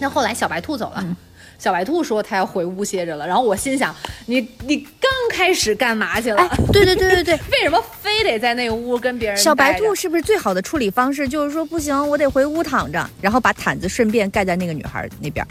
[0.00, 1.16] 那后来小白兔走了。
[1.56, 3.94] 小白兔说他要回屋歇着了，然后我心想，
[4.26, 6.42] 你你刚开始干嘛去了？
[6.42, 11.28] 哎，对对对对对， 为什么非得在那个屋跟别人小白兔是不是最好的处理方式？
[11.28, 15.48] 就是说不行，我得回屋躺着，然后把毯子顺便盖在那个女孩那边儿，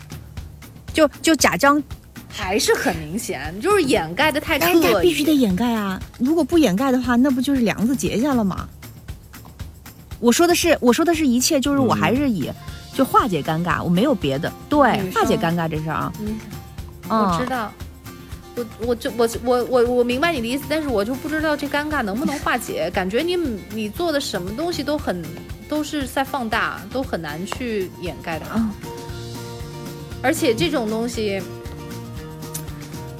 [0.94, 1.82] 就就假装，
[2.30, 5.02] 还是很明显，就是掩盖的太刻但是他意。
[5.04, 6.00] 必须得掩盖啊！
[6.20, 8.68] 如果不掩盖的话，那不就是梁子结下了吗？
[10.20, 12.50] 我说的是，我说的是一切，就是我还是以、
[12.94, 14.80] 就化解尴尬，我没有别的，对
[15.12, 16.40] 化解尴尬这事儿啊，嗯，
[17.10, 17.72] 嗯，我知道，
[18.56, 22.90] 我我就我我我我明白你的意思，但是我就不知道这尴尬能不能化解。
[22.94, 23.36] 感觉你
[23.74, 25.24] 你做的什么东西都很
[25.68, 28.46] 都是在放大，都很难去掩盖它。
[28.56, 28.72] 嗯。
[30.22, 31.42] 而且这种东西，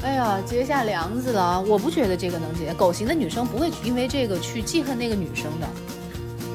[0.04, 2.74] 哎呀，结下梁子了，我不觉得这个能结。
[2.76, 5.68] 狗型的女生不会因为这个去记恨那个女生的，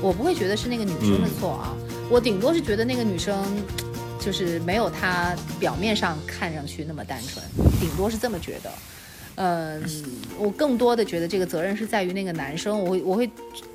[0.03, 1.77] 我不会觉得是那个女生的错啊，
[2.11, 3.45] 我顶多是觉得那个女生。
[4.21, 7.43] 就是没有她表面上看上去那么单纯，
[7.81, 8.71] 顶多是这么觉得。
[9.37, 9.81] 嗯，
[10.37, 13.31] 我更多的觉得这个责任是在于那个男生，我会我会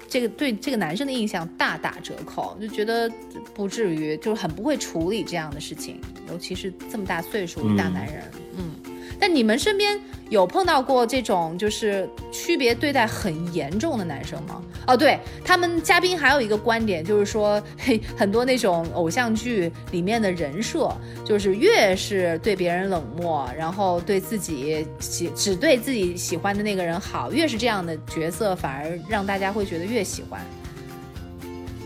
[0.10, 3.10] 这个对这个男生的印象大打折扣，就觉得
[3.56, 8.42] 不至于，就是很不会处理这样的事情，尤其是这么大岁数的大男人，嗯。
[9.24, 14.62] 但你们身边有碰到过这种就是区别对待很严重的男生吗？
[14.86, 30.42] 哦，对他们嘉宾还有一个观点，就是说，嘿，很多那种偶像剧里面的人设，就是越是对别人冷漠，然后对自己喜只对自己喜欢的那个人好，越是这样的角色，反而让大家会觉得越喜欢。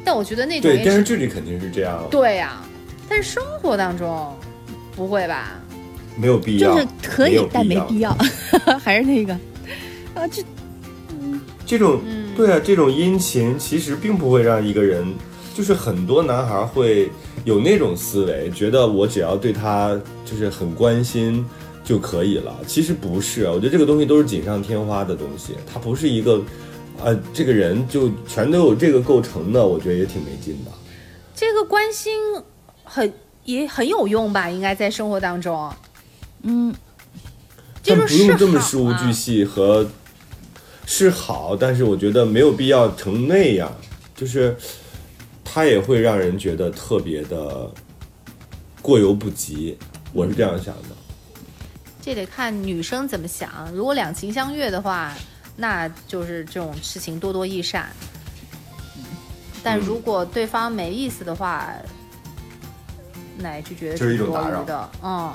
[0.04, 2.64] 但我觉得那种对，电视剧里肯定是这样，对呀、
[3.08, 4.36] 但是生活当中
[4.96, 5.62] 不会吧？
[6.18, 8.16] 没有必要，就是可以但没必要，
[8.84, 9.34] 还是那个
[10.16, 10.44] 啊，这
[11.66, 15.06] 这种嗯对啊，这种殷勤其实并不会让一个人，
[15.54, 17.10] 就是很多男孩会
[17.46, 21.46] 有那种思维，觉得我只要对他就是很关心
[21.84, 22.56] 就可以了。
[22.66, 26.42] 其实不是，啊我觉得这个东西都是锦上添花的东西，它不是一个，
[27.04, 30.72] 呃，这个人就全都有这个构成的，我觉得也挺没劲的。
[31.36, 32.14] 这个关心
[32.84, 33.12] 很
[33.46, 34.50] 也很有用吧？
[34.50, 35.70] 应该在生活当中，
[36.44, 36.74] 嗯，
[37.84, 39.88] 这但不用这么事无巨啊细和
[40.86, 43.72] 是好，但是我觉得没有必要成那样，
[44.16, 44.56] 就是
[45.44, 47.70] 他也会让人觉得特别的
[48.82, 49.78] 过犹不及，
[50.14, 50.90] 我是这样想的。
[52.02, 53.70] 这得看女生怎么想。
[53.74, 55.14] 如果两情相悦的话，
[55.58, 57.90] 那就是这种事情多多益善。
[59.62, 61.74] 但嗯如果对方没意思的话，
[63.38, 64.90] 那也就觉得就是一种打扰余的。
[65.04, 65.34] 嗯，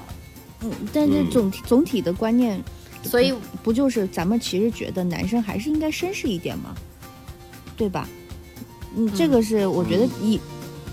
[0.62, 2.62] 嗯，但是嗯总体总体的观念
[3.02, 6.72] 所以不就是咱们其实觉得男生还是应该绅士一点嘛，
[7.76, 8.08] 对吧？
[8.96, 10.38] 嗯，这个是我觉得以、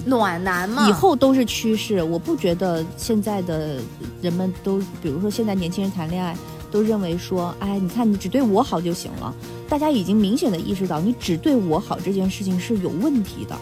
[0.06, 2.02] 暖男嘛，以后都是趋势。
[2.02, 3.80] 我不觉得现在的
[4.24, 6.36] 人们都，比如说现在年轻人谈恋爱，
[6.72, 9.36] 都认为说，哎，你看你只对我好就行了。
[9.68, 13.56] 大家已经明显的意识到，你只对我好这件事情是有问题的，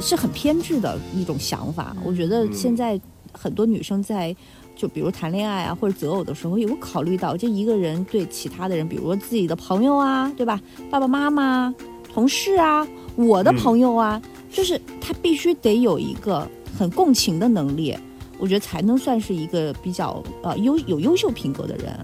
[0.00, 1.96] 是很偏执的一种想法。
[2.04, 3.00] 我觉得现在
[3.32, 4.36] 很多女生在。
[4.76, 10.60] 就比如谈恋爱啊，或者择偶的时候，有考虑到这一个人对其他的人，比如说自己的朋友啊，对吧？
[10.90, 11.74] 爸爸妈妈、
[12.12, 17.96] 同事啊，我的朋友啊，就是他必须得有一个很共情的能力，
[18.38, 21.94] 我觉得才能算是一个比较呃优有优秀品格的人。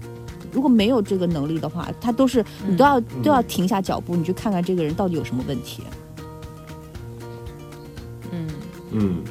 [0.53, 5.81] 如果没有这个能力的话，他都是你都要、都要停下脚步，你去看看这个人到底有什么问题。
[8.31, 8.49] 嗯
[8.91, 9.23] 嗯，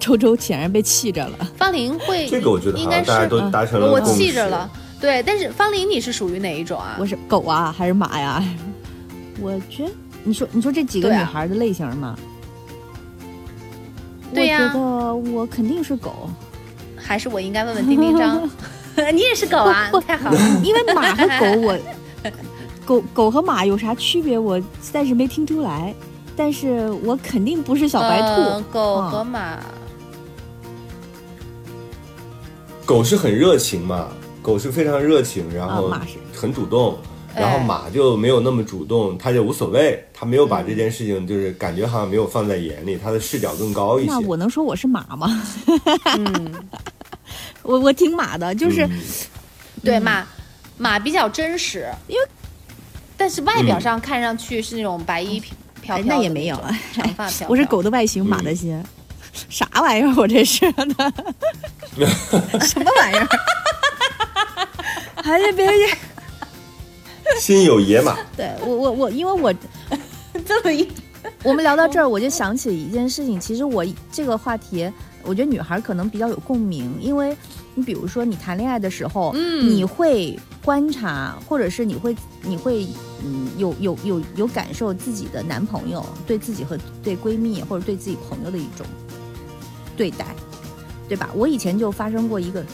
[0.00, 4.00] 周周显然被气着了，方林会，这个我觉得应该是大家都达成了我。
[4.00, 4.68] 气着了。
[5.00, 6.96] 对，但是方林你是属于哪一种啊？
[6.98, 8.42] 我是狗啊还是马呀？
[9.40, 9.90] 我觉得
[10.24, 12.14] 你说你说这几个女孩的类型吗，
[14.34, 16.28] 对呀我觉得我肯定是狗。
[16.96, 18.48] 还是我应该问问丁丁张？
[19.12, 19.88] 你也是狗啊？
[19.90, 20.30] 不太好。
[20.62, 21.78] 因为马和狗我，
[22.84, 24.38] 狗狗和马有啥区别？
[24.38, 25.94] 我暂时没听出来，
[26.36, 28.60] 但是我肯定不是小白兔。
[28.70, 29.58] 狗和马，
[32.90, 34.08] 狗是很热情嘛，
[34.42, 36.98] 狗是非常热情，然后啊马是很主动，
[37.36, 44.10] 哎然后马就没有那么主动，它就无所谓，它没有把这件事情就是感觉好像没有放在眼里，它的视角更高一些。
[44.10, 45.40] 那我能说我是马吗？
[46.18, 46.52] 嗯，
[47.62, 48.90] 我我挺马的，就是、嗯
[49.84, 50.26] 对马
[50.76, 52.20] 马比较真实，因为
[53.16, 55.40] 但是外表上看上去是那种白衣
[55.80, 57.46] 飘飘那也没有种长发飘飘。
[57.54, 58.82] 我是狗的外形，马的心。
[59.48, 60.12] 啥玩意儿？
[60.16, 61.12] 我这是的，
[62.66, 63.28] 什么玩意儿？
[65.22, 65.88] 还是，别别，
[67.38, 69.52] 心有野马，对我我我，因为我
[70.46, 70.86] 这么一
[71.42, 73.38] 我们聊到这儿，我就想起一件事情。
[73.38, 74.90] 其实我这个话题，
[75.22, 77.36] 我觉得女孩可能比较有共鸣，因为
[77.74, 82.86] 你比如说你谈恋爱的时候，嗯你会观察，或者是你会你会
[83.22, 88.86] 嗯有有有有感受自己的男朋友对自己和对闺蜜或者对自己朋友的一种
[90.00, 90.24] 对待，
[91.10, 91.28] 对吧？
[91.36, 92.66] 我以前就发生过一个呃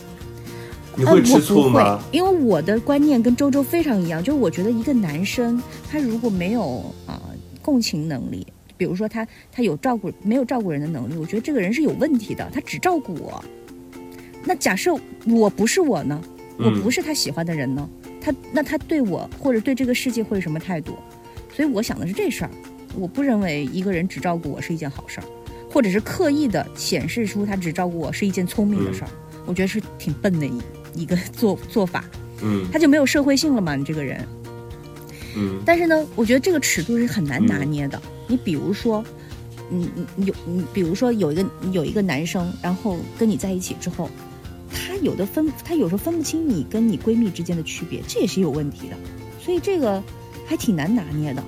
[0.97, 5.61] 你会吃醋我不吗会？，因为我的观念跟周周非常一样，就是我觉得一个男生
[5.91, 7.21] 他如果没有啊、
[7.61, 13.45] 共情能力，比如说他他有照顾没有照顾人的能力，我觉得这个人是有问题的，他只照顾我。
[14.45, 14.95] 那假设
[15.27, 16.23] 我不是我呢？
[16.59, 17.89] 我嗯不是他喜欢的人呢？
[18.21, 20.97] 他那他对我或者对这个世界会是什么态度？
[21.53, 22.51] 所以我想的是这事儿，
[22.95, 25.27] 我不认为一个人只照顾我是一件好事儿，
[25.77, 29.11] 或者是刻意的显示出他只照顾我是一件聪明的事儿，
[29.45, 32.03] 我觉得是挺笨的一一个做做法，
[32.43, 34.27] 嗯他就没有社会性了嘛，你这个人。
[35.37, 38.01] 嗯但是呢，我觉得这个尺度是很难拿捏的。
[38.27, 39.05] 你比如说，
[39.69, 39.87] 你
[40.17, 44.09] 你有你比如说有一个有一个男生，然后跟你在一起之后，
[44.73, 48.97] 他有的分他有时候分不清你跟你闺蜜之间的区别，这也是有问题的。
[49.45, 50.03] 所以这个
[50.47, 51.45] 还挺难拿捏的。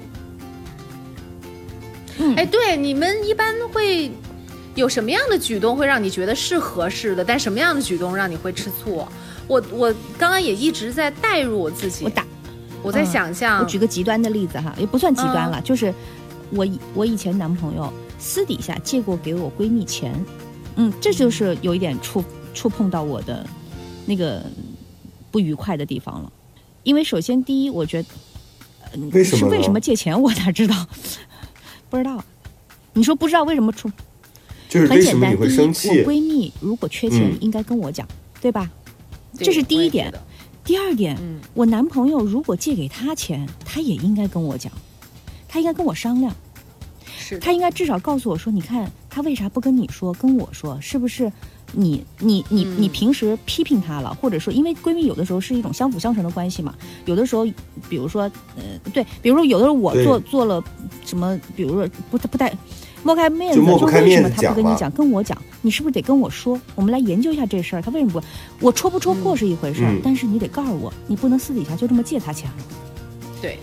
[2.36, 4.10] 哎，对，你们一般会
[4.74, 7.24] 有什么样的举动会让你觉得是合适的？
[7.24, 9.06] 但什么样的举动让你会吃醋？
[9.46, 12.24] 我我刚刚也一直在代入我自己，我打
[12.82, 15.92] 我在嗯想象，我举个极端的例子哈，也不算极端了，就是
[16.50, 20.12] 我以我以前男朋友私底下借过给我闺蜜钱，
[20.76, 23.46] 嗯，这就是有一点触触碰到我的
[24.04, 24.42] 那个
[25.30, 26.32] 不愉快的地方了。
[26.82, 28.08] 因为首先第一，我觉得、
[28.92, 30.74] 呃为什么是为什么借钱我哪知道？
[31.90, 32.24] 不知道。
[32.92, 33.90] 你说不知道为什么出？
[34.68, 36.12] 就是很简单，为什么你会第一，我？
[36.12, 38.06] 闺蜜如果缺钱，嗯应该跟我讲，
[38.40, 38.70] 对吧？
[39.38, 40.12] 这是第一点
[40.64, 44.72] 第二点，嗯我男朋友如果借给他钱，他也应该跟我讲，
[45.48, 46.34] 他应该跟我商量，
[47.06, 51.32] 是他应该至少告诉我说，你看他为啥不跟你说，跟我说，是不是
[51.72, 56.74] 你你你嗯你平时批评她了，或者说因为闺蜜有的时候是一种相辅相成的关系嘛，
[57.06, 57.44] 有的时候
[57.88, 58.22] 比如说
[58.56, 58.62] 呃
[58.92, 60.62] 对，比如说有的时候我做做了
[61.04, 62.52] 什么，比如说不不太。
[63.04, 65.40] 摸开面子，就为什么面子讲嘛他不跟你讲，跟我讲？
[65.62, 66.60] 你是不是得跟我说？
[66.74, 68.66] 我们来研究一下这事儿，他为什么不？
[68.66, 72.56] 我戳不戳破是一回事儿，嗯但是你得告诉我，你不能私底下就这么借他钱了。
[73.40, 73.56] 对，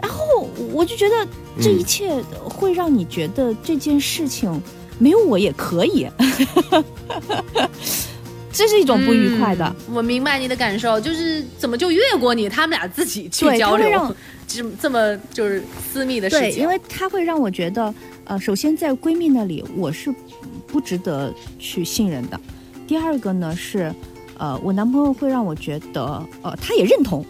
[0.00, 1.26] 然后我就觉得
[1.60, 4.62] 这一切会让你觉得这件事情
[4.96, 6.06] 没有我也可以，
[8.52, 9.64] 这是一种不愉快的。
[9.86, 14.14] 嗯我明白你的感受，就是怎么就越过你，他们俩自己去交流
[14.48, 16.62] 这这么就是私密的事对，情。
[16.62, 17.94] 因为他会让我觉得，
[18.24, 20.12] 呃，首先在闺蜜那里我是
[20.66, 22.40] 不值得去信任的。
[22.86, 23.92] 第二个呢是，
[24.38, 27.24] 呃，我男朋友会让我觉得，呃，他也认同，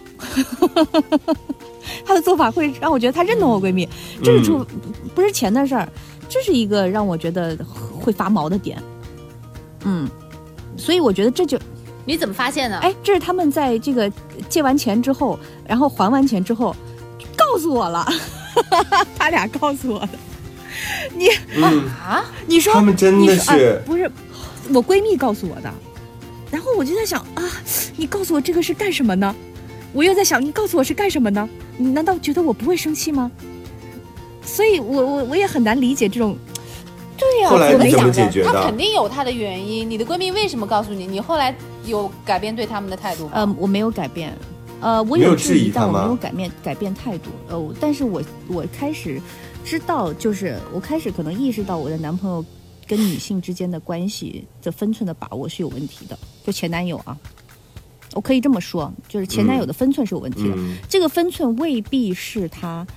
[2.05, 3.87] 他的做法会让我觉得他认同我闺蜜，
[4.23, 4.65] 这是出、
[5.13, 5.87] 不是钱的事儿，
[6.29, 7.57] 这是一个让我觉得
[7.99, 8.81] 会发毛的点。
[9.85, 10.09] 嗯，
[10.77, 11.59] 所以我觉得这就
[12.05, 12.77] 你怎么发现的？
[12.79, 14.11] 哎，这是他们在这个
[14.49, 16.75] 借完钱之后，然后还完钱之后，
[17.37, 18.05] 告诉我了，
[19.17, 20.09] 他俩告诉我的。
[21.15, 24.09] 你嗯，啊，你说他们真的你是啊不是
[24.73, 25.73] 我闺蜜告诉我的，
[26.51, 27.43] 然后我就在想啊，
[27.97, 29.35] 你告诉我这个是干什么呢？
[29.91, 31.47] 我又在想，你告诉我是干什么呢？
[31.77, 33.31] 你难道觉得我不会生气吗？
[34.43, 36.37] 所以我我我也很难理解这种。
[37.19, 38.29] 对呀、后来我没你怎么想到。
[38.29, 38.77] 解决的他肯？
[38.77, 39.89] 定有他的原因。
[39.89, 41.05] 你的闺蜜为什么告诉你？
[41.05, 41.53] 你后来
[41.85, 43.31] 有改变对他们的态度吗？
[43.35, 44.35] 呃，我没有改变，
[44.79, 47.29] 呃，我没有质疑但我没有改变改变态度。
[47.49, 49.21] 呃，但是我我开始
[49.65, 52.43] 知道，就是我开始可能意识到我的男朋友
[52.87, 57.17] 跟女性之间的关系的分寸的把握是有问题的，就前男友啊，
[58.13, 60.55] 我可以这么说，就是前男友的分寸是有问题的。
[60.55, 62.87] 嗯这个分寸未必是他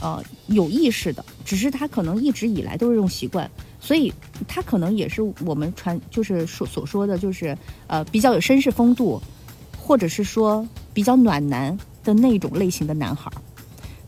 [0.00, 3.50] 呃有意识的，只是他可能一直以来都是这种习惯，
[3.80, 4.12] 所以
[4.46, 7.56] 他可能也是我们传就是所所说的就是
[7.86, 9.20] 呃比较有绅士风度，
[9.78, 13.38] 或者是说比较暖男的那种类型的男孩儿。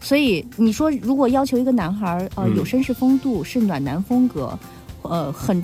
[0.01, 4.59] 所以你说，如果要求一个男孩儿呃嗯有绅士风度，是暖男风格，
[5.03, 5.63] 呃很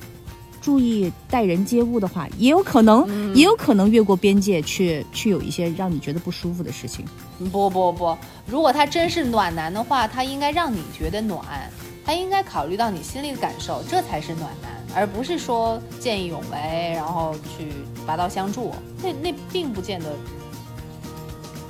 [0.60, 7.04] 注意待人接物的话，也有可能，也有可能越过边界去去有一些让你觉得不舒服的事情。
[7.50, 11.70] 不不不，如果他真是暖男的话，他应该让你觉得暖，
[12.06, 17.72] 他应该考虑到你心里的感受，这才是暖男，而不是说见义勇为，然后去
[18.06, 18.72] 拔刀相助。
[19.02, 20.14] 那那并不见得，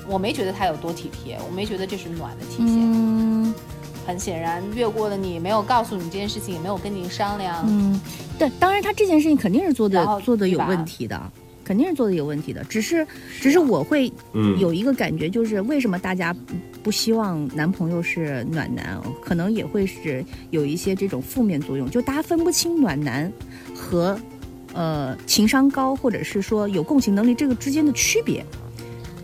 [0.07, 2.67] 我没觉得他有多体贴，我没觉得这是暖的体现。
[2.69, 3.55] 嗯
[4.07, 7.65] 很显然，越过了你，没有告诉你这件事情，也没有跟你商量。
[7.67, 8.01] 嗯，
[8.39, 11.21] 对，当然他这件事情肯定是做的做的有问题的，
[11.65, 12.63] 肯定是做的有问题的。
[12.65, 13.05] 只是
[13.41, 16.33] 只是我会嗯有一个感觉，就是为什么大家
[16.87, 23.31] 不不希望男朋友是暖男，可能也会是有一些这种负面作用，就大家分不清暖男
[23.75, 24.17] 和
[24.73, 28.47] 呃情商高或者是说有共情能力这个之间的区别，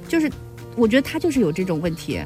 [0.09, 0.29] 就是
[0.75, 2.21] 我觉得他就是有这种问题。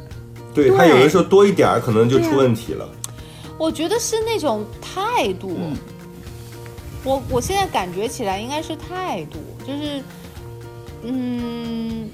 [0.54, 2.88] 对他有的时候多一点儿，可能就出问题了。
[3.58, 5.54] 我觉得是那种态度。
[5.60, 5.76] 嗯
[7.04, 10.02] 我我现在感觉起来应该是态度，就是，
[11.02, 12.08] 嗯，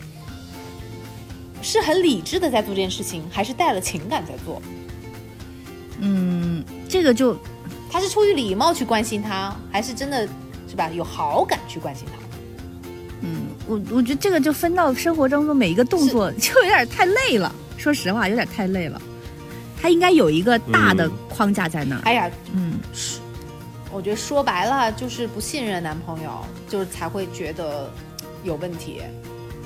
[1.62, 4.60] 是很理智的在做这件事情，还是带了情感在做？
[6.00, 7.36] 嗯，这个就
[7.90, 10.28] 他是出于礼貌去关心他，还是真的
[10.68, 12.18] 是吧有好感去关心他？
[13.20, 17.54] 嗯，我我觉得这个就分到生活当中每一个动作，就有点太累了。
[17.78, 19.00] 说实话，有点太累了。
[19.80, 22.02] 他应该有一个大的嗯框架在那儿。
[22.02, 22.74] 哎呀，嗯，
[23.92, 27.88] 我觉得说白了就是不信任男朋友，就是才会觉得
[28.42, 29.00] 有问题。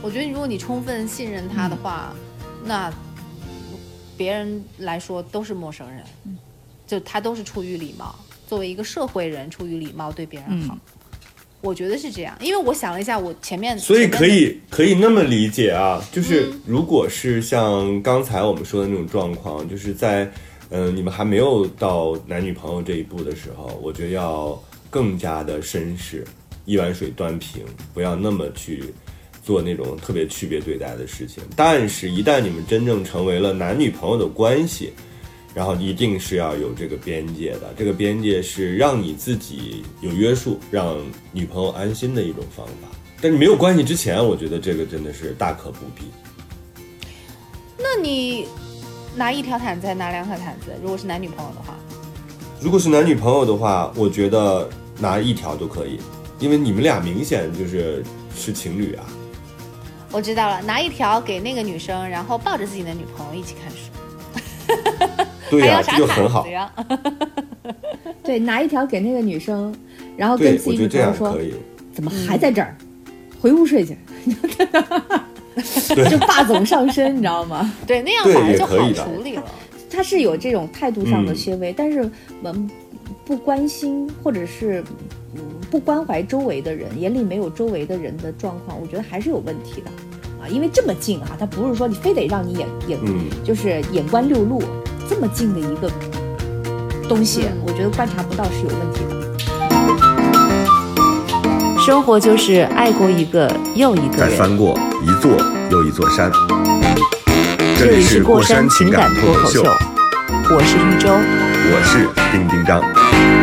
[0.02, 2.14] 我觉得如果你充分信任他的话，
[2.64, 2.92] 那
[4.16, 6.04] 别人来说都是陌生人，
[6.86, 8.14] 就他都是出于礼貌，
[8.46, 10.74] 作为一个社会人，出于礼貌对别人好。
[10.74, 10.80] 嗯。
[11.62, 16.60] 我觉得是这样，因为我想了一下，我前面所以可以可以那么理解啊，就是嗯。
[16.66, 20.24] 如果是像刚才我们说的那种状况，就是在
[20.70, 26.24] 嗯、呃你们还没有到男女朋友这一步的时候，我觉得要更加的绅士，
[26.66, 28.94] 一碗水端平，不要那么去
[29.46, 31.40] 做那种特别区别对待的事情。
[31.54, 34.92] 但是，一旦你们真正成为了男女朋友的关系，
[35.54, 40.98] 然后一定是要有这个边界的，这个边界是让你自己有约束，让
[41.30, 42.88] 女朋友安心的一种方法。
[43.20, 46.02] 但是没有关系之前，我觉得这个真的是大可不必。
[47.78, 48.48] 那你
[49.14, 50.72] 拿一条毯子还拿两条毯子？
[50.82, 51.78] 如果是男女朋友的话，
[52.60, 54.68] 如果是男女朋友的话，我觉得
[54.98, 55.98] 拿一条都可以，
[56.40, 58.02] 因为你们俩明显就是
[58.36, 59.06] 是情侣啊。
[60.16, 63.90] 我知道了，拿一条给那个女生，然后抱着自己的女朋友一起看书，
[65.50, 66.54] 对呀、还要啥这就很好毯子。
[66.54, 66.72] 呀？
[68.24, 69.74] 对，拿一条给那个女生，
[70.16, 71.52] 然后跟，自己女朋友说样可以。
[71.92, 72.74] ：“怎么还在这儿？
[73.38, 73.94] 回屋睡去。”
[76.08, 77.70] 就霸总上身，你知道吗？
[77.86, 79.44] 对，那样对反而就好处理了。
[79.90, 82.10] 他是有这种态度上的嗯些微，但是
[82.42, 82.70] 嗯，
[83.26, 84.96] 不关心或者是嗯
[85.70, 89.90] 不关怀周围的人，眼里没有周围的人的状况，我觉得还是有问题的
[90.42, 90.48] 啊。
[90.48, 94.62] 因为这么近啊，他不是说你非得让你眼眼、嗯就是眼观六路
[95.08, 95.90] 这么近的一个
[97.08, 99.16] 东西，我觉得观察不到是有问题的。
[101.80, 104.18] 生活就是爱过一个又一个人。
[104.18, 105.30] 再翻过一座
[105.70, 106.30] 又一座山。
[107.78, 109.62] 这里是过山情感脱口秀，
[110.50, 111.08] 我是一周。
[111.68, 113.35] 我是丁丁张。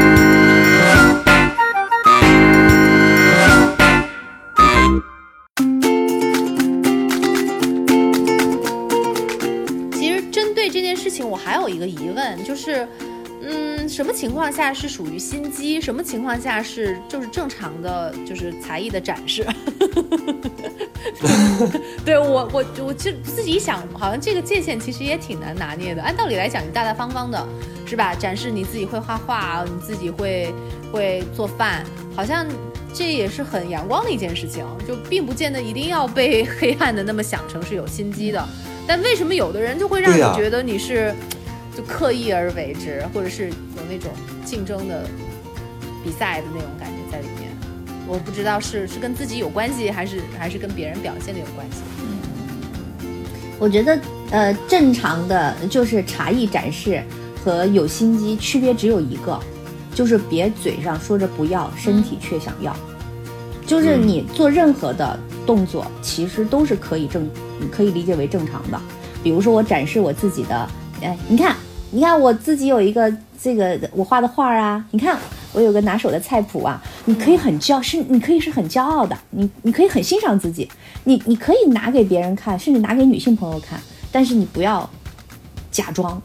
[14.03, 15.79] 什么情况下是属于心机？
[15.79, 19.47] 什么情况下是就是正常的，就是才艺的展示？
[22.03, 26.03] 对我，我我就自己一想，好像这个界限其实也挺难拿捏的。
[26.03, 27.47] 按道理来讲，你大大方方的，
[27.85, 28.13] 是吧？
[28.13, 30.53] 展示你自己会画画，你自己会
[30.91, 32.45] 会做饭，好像
[32.93, 38.45] 这也是很阳光的一件事情，就并不见得一定要被 黑暗的那么想成是有心机的。
[38.85, 41.15] 但为什么有的人就会让你觉得你是
[41.75, 44.11] 就刻意而为之，或者是有那种
[44.45, 45.07] 竞争的
[46.03, 47.51] 比赛的那种感觉在里面？
[48.07, 51.77] 我不知道是是跟自己有关系，还是还是跟别人表现的有关系。
[52.01, 52.19] 嗯
[53.59, 53.97] 我觉得，
[54.31, 57.01] 呃，正常的就是茶艺展示
[57.45, 59.39] 和有心机区别只有一个，
[59.95, 62.75] 就是别嘴上说着不要，身体却想要。
[63.65, 67.29] 就是你做任何的动作，其实都是可以正，
[67.71, 68.77] 可以理解为正常的。
[69.23, 70.69] 比如说我展示我自己的，
[71.01, 71.55] 哎，你看，
[71.93, 75.15] 你看我自己有一个这个我画的画啊，你看
[75.53, 80.67] 我有个拿手的菜谱啊，你可以很骄，是你可以是很骄傲的，你你可以很欣赏自己，
[81.03, 83.79] 你你可以拿给别人看，甚至拿给女性朋友看，
[84.11, 84.89] 但是你不要
[85.69, 86.19] 假装。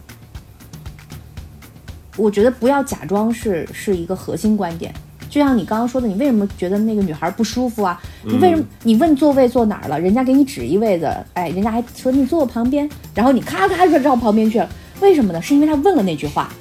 [2.16, 4.90] 我觉得不要假装是是一个核心观点。
[5.28, 8.00] 就像你刚刚说的，你为什么觉得那个女孩不舒服啊？
[8.24, 14.66] 你为什么你问座位坐哪儿了，人家给你指一位子，哎，人家还说你坐我旁边，然后你咔咔就绕旁边去了，
[15.01, 15.40] 为什么呢？
[15.40, 16.53] 是因为他问了那句话。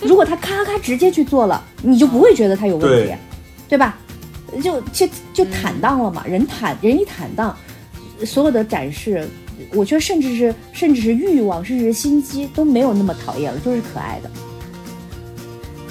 [0.00, 3.18] 如果他咔咔直接去做了，你就不会觉得他有问题，对
[3.70, 3.98] 对吧？
[4.62, 7.56] 就就就坦荡了嘛，人坦人一坦荡，
[8.24, 9.26] 所有的展示，
[9.72, 14.30] 我觉得甚至是甚至是欲望，甚至是心机都没有那么讨厌了，就是可爱的。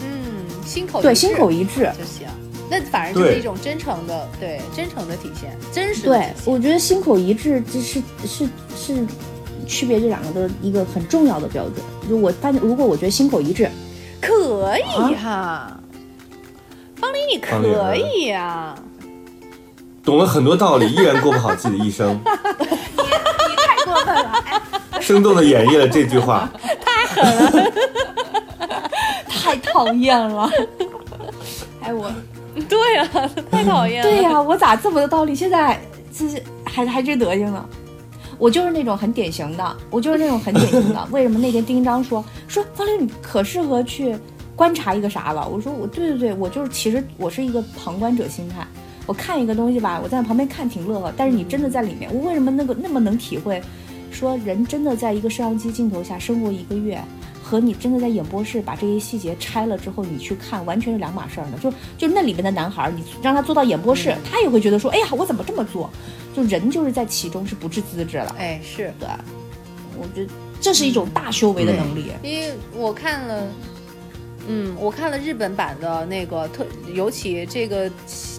[0.01, 1.91] 嗯，心口对，心口一致。
[1.97, 2.27] 就行。
[2.69, 6.27] 那反而就是一种真诚的，对真诚的体现，真实的对。
[6.45, 9.07] 我觉得心口一致，这是是是
[9.67, 11.83] 区别这两个的一个很重要的标准。
[12.07, 13.69] 就我发现，如果我觉得心口一致，
[14.21, 15.79] 可以啊哈，
[16.95, 18.75] 方林你可以呀、
[20.03, 22.19] 懂了很多道理，依然过不好自己的一生。
[22.19, 24.43] 你太过分了，
[25.01, 26.49] 生动的演绎了这句话。
[26.83, 27.73] 太狠，
[29.27, 30.49] 太讨厌了。
[31.81, 32.11] 哎，我
[32.67, 33.07] 对呀、
[33.51, 34.09] 太讨厌了。
[34.09, 35.79] 对呀、我咋这么多道理，现在
[36.17, 37.65] 这是还还这德行呢？
[38.37, 41.07] 我就是那种很典型的，我就是那种很典型的。
[41.11, 44.17] 为什么那天丁章说说方玲你可适合去
[44.55, 45.47] 观察一个啥了？
[45.47, 48.65] 我说我对对对，我就是其实我是一个旁观者心态。
[49.07, 53.61] 我看一个东西吧，我在旁边看挺乐呵，但是你真的在里面，我为什么那个那么能体会？
[54.11, 57.03] 说人真的在一个摄像机镜头下生活一个月，
[57.47, 61.59] 和你真的在演播室把这些细节拆了之后，你去看，完全是两码事儿呢。
[61.61, 65.87] 就就那里面的男孩儿，你让他坐到演播室，他也会觉得说，哎呀，我怎么这么做？
[66.35, 68.35] 就人就是在其中是不治资质了。
[68.39, 69.07] 哎，是对，
[69.95, 72.11] 我觉得这是一种大修为的能力。
[72.23, 73.47] 因为我看了，
[74.47, 76.65] 嗯，我看了日本版的那个特，
[76.95, 77.87] 尤其这个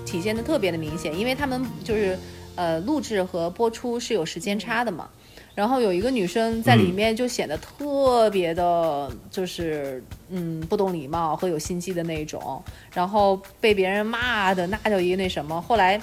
[0.05, 2.19] 体现的特别的明显，因为他们就是
[2.57, 5.09] 呃录制和播出是有时间差的嘛。
[5.57, 15.59] 然后有一个女生在里面就显得特别的，就是嗯不懂礼貌和有心机的那种，然后被别人骂的那叫一个那什么。
[15.63, 15.99] 后来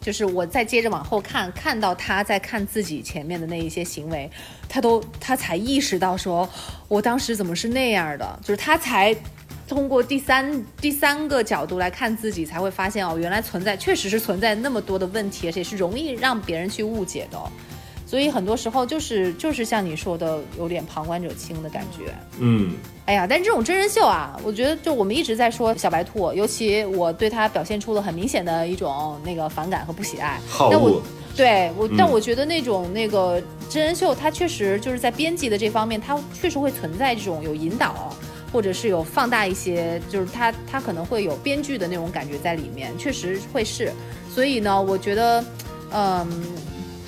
[0.00, 4.30] 就是我再接着往后看，看到她在看自己前面的那一些行为，
[4.66, 6.48] 她都她才意识到说，
[6.88, 9.14] 我当时怎么是那样的，就是她才
[9.68, 17.38] 通过第三第三个角度来看自己，才会发现哦，原来存在确实是存在那么多的问题，而且是容易让别人去误解的。
[18.10, 22.12] 所以很多时候就是就是像你说的，有点旁观者清的感觉。
[22.40, 22.72] 嗯，
[23.06, 30.40] 哎呀，但这种真人秀啊，我觉得就我们一直在说小白兔，尤其我对他表现出了很明显的一种那个反感和不喜爱。
[30.48, 31.00] 好但我。
[31.36, 38.12] 对我，但嗯我觉得那种那个真人秀，它确实就是在编辑的这方面，它确实会存在这种有引导，
[38.52, 43.92] 或者是有放大一些，就是它它可能会有编剧的那种感觉在里面，确实会是。
[44.34, 45.44] 所以呢，我觉得，
[45.92, 46.28] 嗯，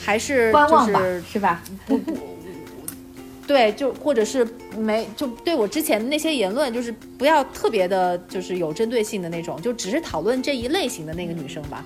[0.04, 1.00] 还是观望吧
[1.30, 1.62] 是吧？
[1.86, 2.18] 不不？
[3.46, 4.46] 对，就或者是
[4.78, 11.84] 没就对我之前的那些言论，就是不要特别的，就是有针对性的那种，就只是讨论这一类型的那个女生吧。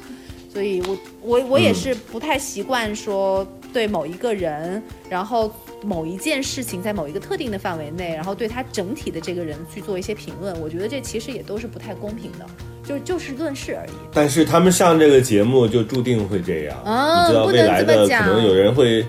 [0.52, 5.52] 所以我我我也是不太习惯说对某一个人，然后
[5.82, 10.58] 某一件事情在某一个特定的范围内，然后对他整体的这个人去做一些评论。
[10.60, 12.46] 我觉得这其实也都是不太公平的，
[12.86, 13.90] 就就事论事而已。
[14.12, 19.04] 但是他们上这个节目就注定会这样，啊你知道未来的可能有人会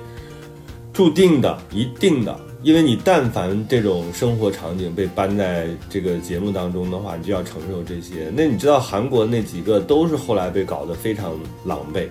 [0.92, 8.32] 注定的、一定的，因为你但凡这种生活场景被搬在这个节目当中的话，你就要承受这些。
[8.36, 11.34] 那你知道韩国那几个都是后来被搞得非常
[11.66, 12.08] 狼狈，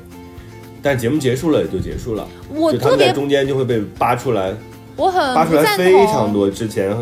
[0.80, 2.26] 但节目结束了也就结束了，
[2.72, 4.54] 就他们在中间就会被扒出来，
[4.94, 6.96] 我很扒出来非常，多之前，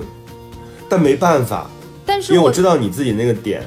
[0.89, 1.71] 但没办法，
[2.07, 3.63] 但是因为我知道你自己那个点，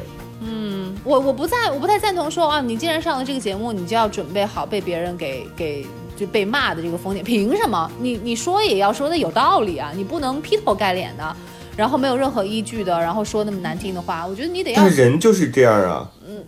[1.07, 5.87] 我我不在我不太赞同说啊，你既然上了这个节目，你就要准备好被别人给给
[6.17, 7.23] 就被骂的这个风险。
[7.23, 7.89] 凭什么？
[8.01, 11.35] 你你说也要说的有道理啊，你不能劈头盖脸的，
[11.77, 14.27] 然后没有任何依据的，然后说那么难听的话。
[14.27, 16.11] 我觉得你得要但，人就是这样啊。
[16.27, 16.43] 嗯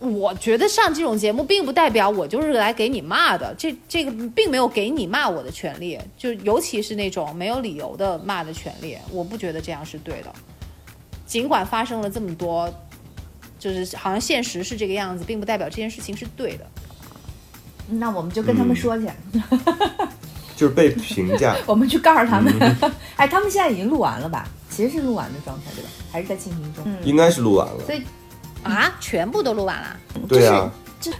[0.00, 10.30] 我觉得上这种节目并不代表我就是来给你骂的，这这个并没有给你骂我的权利，就尤其是那种没有理由的骂的权利，我不觉得这样是对的。
[11.26, 12.70] 尽管发生了这么多，
[13.72, 16.66] 就是好像现实是这个样子，并不代表这件事情是对的。
[17.88, 19.08] 那我们就跟他们说去，
[20.54, 22.52] 就是被评价， 我们去告诉他们。
[23.16, 24.46] 哎，他们现在已经录完了吧？
[24.68, 25.88] 其实是录完的状态对吧？
[26.12, 26.84] 还是在进行中？
[27.04, 27.84] 应该是录完了。
[27.86, 28.02] 所以
[28.62, 29.96] 啊，全部都录完了。
[30.28, 31.10] 对啊，这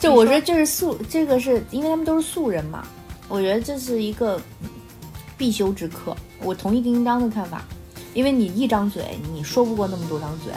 [0.00, 2.86] 就我觉得这是素，这个是因为他们都是素人嘛，
[3.28, 4.40] 我觉得这是一个
[5.38, 6.16] 必修之课。
[6.40, 7.64] 我同意丁丁章的看法，
[8.14, 10.52] 因为你一张嘴，你说不过那么多张嘴。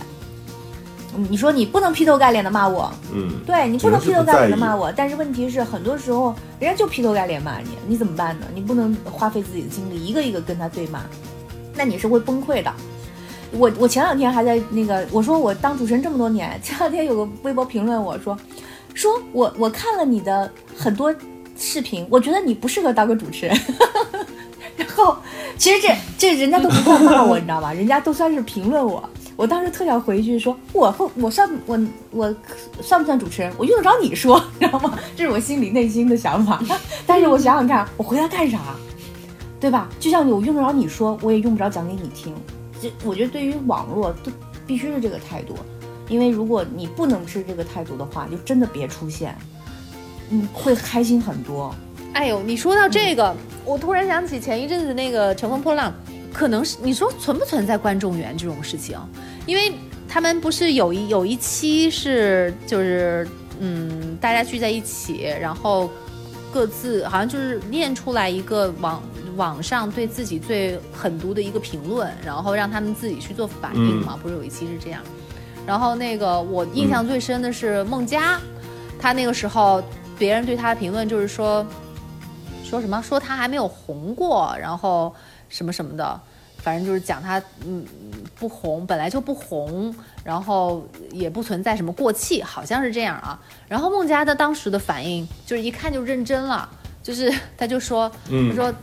[1.18, 8.46] 嗯你说你不能劈头盖脸的骂我，嗯，对你不能劈头盖脸的骂我，但是问题是很多时候人家就劈头盖脸骂你，你怎么办呢？
[8.54, 11.02] 你不能花费自己的精力一个一个跟他对骂，
[11.76, 12.72] 那你是会崩溃的。
[13.52, 18.38] 我我前两天还在那个，我说我当主持人这么多年，前两天有个微博评论我说，
[18.94, 21.14] 说我我看了你的很多
[21.58, 23.58] 视频，我觉得你不适合当个主持人。
[24.76, 25.16] 然后
[25.58, 27.72] 其实这这人家都不算骂我，你知道吧？
[27.72, 29.08] 人家都算是评论我。
[29.36, 31.80] 我当时特想回一句说，我会我算我
[32.12, 32.36] 我
[32.82, 33.52] 算不算主持人？
[33.58, 34.98] 我用得着你说， 知道吗？
[35.16, 36.62] 这是我心里内心的想法。
[37.06, 38.60] 但是我想想看，我回来干啥？
[39.60, 39.90] 对吧？
[40.00, 42.36] 就像我用得着你说，我也用不着讲给你听。
[42.82, 44.32] 这我觉得对于网络都
[44.68, 45.56] 必须是这个态度，
[46.08, 49.36] 因为如果你不能是这个态度的话，就真的别出现，
[50.30, 51.74] 嗯，会开心很多。
[52.14, 55.92] 哎呦，你说到这个，我突然想起前一阵子那个《乘风破浪》，
[56.36, 59.00] 可能是你说存不存在观众缘这种事情？
[59.46, 59.72] 因为
[60.06, 63.26] 他们不是有一有一期是就是
[63.62, 65.90] 嗯，大家聚在一起，然后
[66.52, 69.02] 各自好像就是念出来一个网
[69.38, 75.02] 网上对自己最狠毒的一个评论，然后让他们自己去做反应嘛，不是有一期是这样？
[75.66, 78.42] 然后那个我印象最深的是孟佳，
[79.00, 79.82] 他那个时候
[80.20, 81.66] 别人对他的评论就是说。
[82.68, 83.00] 说什么？
[83.04, 85.14] 说他还没有红过，然后
[85.56, 86.20] 什么什么的，
[86.58, 87.86] 反正就是讲他嗯
[88.38, 93.40] 不红，本来就不红，然后也不存在什么过气，好像是这样啊。
[93.70, 96.70] 然后孟佳的当时的反应就是一看就认真了，
[97.02, 98.74] 就是他就说，嗯他说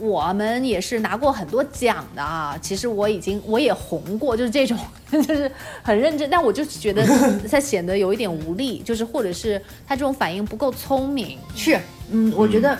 [0.00, 4.78] 我们也是拿过很多奖的啊，其实我已经我也红过，就是这种，
[5.12, 6.30] 就是很认真。
[6.30, 7.06] 但我就觉得
[7.50, 11.38] 他显得有一点无力，就是或者是他这种反应不够聪明。
[11.54, 11.78] 是，
[12.10, 12.76] 嗯，我觉得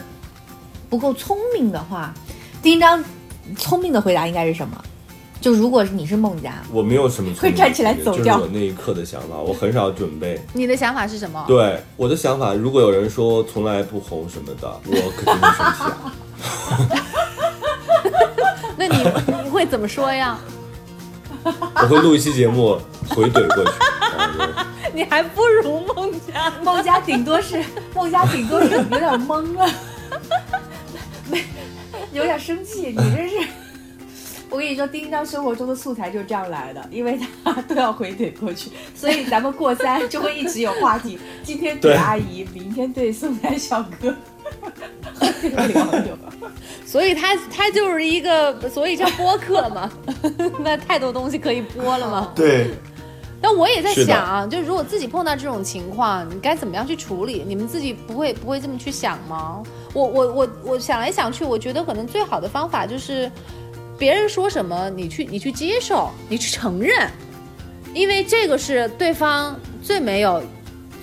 [0.89, 2.13] 不够聪明的话，
[2.65, 3.05] 丁章
[3.59, 4.83] 聪明的回答应该是什么？
[5.39, 10.41] 就如果你是孟佳，我没有什么聪明会站起来的就是我那一刻的想法，我很少准备。
[10.55, 11.45] 你的想法是什么？
[11.47, 17.05] 对我的想法，如果有人说从来不红什么的，我肯定会生气啊。
[18.79, 18.97] 那你
[19.45, 20.39] 你会怎么说呀？
[21.45, 23.73] 我会录一期节目回怼过去。
[24.95, 26.51] 你还不如孟佳。
[26.63, 27.63] 孟佳顶多是
[27.95, 29.71] 孟佳顶多是有点懵了，
[31.31, 31.45] 没
[32.15, 32.87] 有点生气。
[32.97, 33.49] 你这是，
[34.49, 41.19] 我跟你说，丁章生活中的素材就是这样来的，因为他都要回怼过去， 所以咱们过三就会一直有话题。
[41.43, 44.15] 今天怼阿姨，明天怼送奶小哥，
[45.51, 46.19] 聊聊。
[46.87, 49.91] 所以他他就是一个，所以叫播客嘛，
[50.61, 52.33] 那太多东西可以播了嘛。
[52.37, 52.71] 对，
[53.47, 57.45] 但我也在想啊，就如果自己碰到这种情况，你该怎么样去处理？
[57.47, 59.63] 你们自己不会不会这么去想吗？
[59.93, 63.31] 我我我我想来想去，我觉得可能最好的方法就是，
[63.99, 67.11] 别人说什么你去你去接受，你去承认，
[67.93, 70.43] 因为这个是对方最没有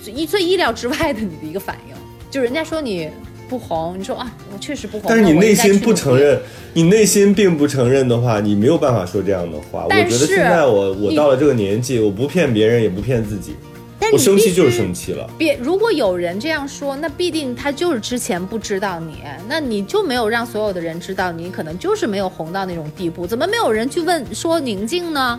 [0.02, 1.94] 最意最意料之外的你的一个反应，
[2.28, 3.08] 就人家说你
[3.52, 5.02] 不红，你说啊，我确实不红。
[5.10, 6.40] 但是你内心不承认，
[6.72, 9.84] 你内心并不承认的话，你没有办法说这样的话。
[9.84, 13.54] 我觉得现在我我到了这个年纪，我不骗别人，也不骗自己，
[13.98, 15.28] 但我生气就是生气了。
[15.36, 23.26] 别，如果有人这样说，那必定他就是之前不知道你，那你就没有让所有的人知道你，可能就是没有红到那种地步。
[23.26, 25.38] 怎么没有人去问说宁静呢？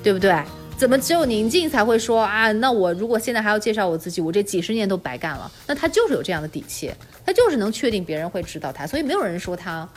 [0.00, 0.32] 对不对？
[0.74, 2.50] 怎么只有宁静才会说啊？
[2.52, 5.48] 那我如果现在还要介绍我自己，我这几十年都白干了。
[5.64, 6.90] 那他就是有这样的底气，
[7.24, 9.88] 他就是能确定别人会知道他，所以没有人说他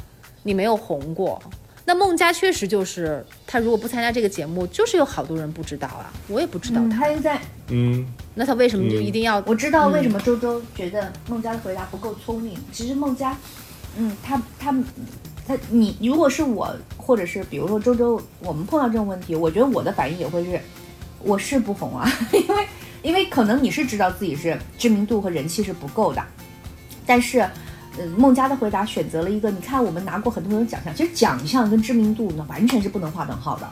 [0.43, 1.41] 你没有红过。
[1.87, 7.01] 那孟佳确实就是他，如果不参加这个节目，就是有好多人不知道啊，我也不知道嗯，他。
[7.01, 8.03] 他现在嗯，
[8.33, 9.41] 那他为什么就嗯一定要？
[9.45, 12.57] 我知道为什么周周觉得孟佳的回答不够聪明。
[12.71, 13.37] 其实孟佳，
[13.97, 14.73] 嗯，他他
[15.47, 20.59] 他，你如果是我，或者是比如说周周，我们碰到这种问题，我觉得我的反应也会是，
[21.19, 22.67] 我是不红啊， 因为
[23.03, 26.23] 因为可能你是知道自己是知名度和人气是不够的，
[27.05, 27.47] 但是。
[27.97, 33.69] 呃，孟佳的回答选择了一个，你看我们拿过很多种奖项，其实奖项跟知名度呢完全是不能划等号的，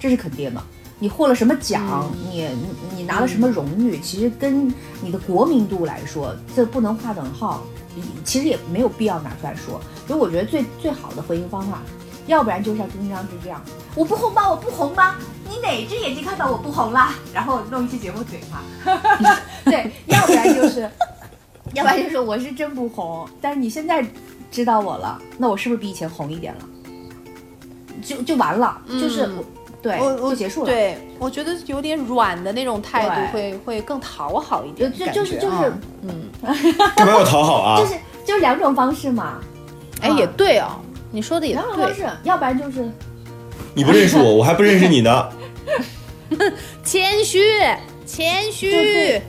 [0.00, 0.62] 这是肯定的。
[0.98, 4.72] 你获了什么奖，你你你拿了什么荣誉，其实跟
[5.02, 7.62] 你的国民度来说，这不能划等号，
[8.24, 9.78] 其实也没有必要拿出来说。
[10.06, 11.82] 所以我觉得最最好的回应方法，
[12.26, 13.62] 要不然就像丁丁章就这样，
[13.94, 14.48] 我不红吗？
[14.48, 15.16] 我不红吗？
[15.46, 17.14] 你哪只眼睛看到我不红啦？
[17.34, 18.96] 然后弄一期节目怼他，
[19.70, 20.90] 对，要不然就是，
[21.74, 24.04] 要不然就是我是真不红，但是你现在
[24.50, 26.60] 知道我了，那我是不是比以前红一点了？
[28.02, 29.28] 就就完了，就是
[29.82, 30.66] 对，我我就结束了。
[30.66, 36.30] 对，我觉得有点软的那种态度会会更讨好一点，就就就是就是感觉啊嗯，
[36.96, 37.78] 干嘛要讨好啊？
[37.78, 37.94] 就是
[38.24, 39.40] 就是两种方式嘛，
[40.00, 42.88] 哎，也对哦，你说的也对，两种方式，要不然就是
[43.74, 45.28] 你不认识我，我还不认识你呢。
[46.84, 47.40] 谦虚，
[48.06, 49.20] 谦虚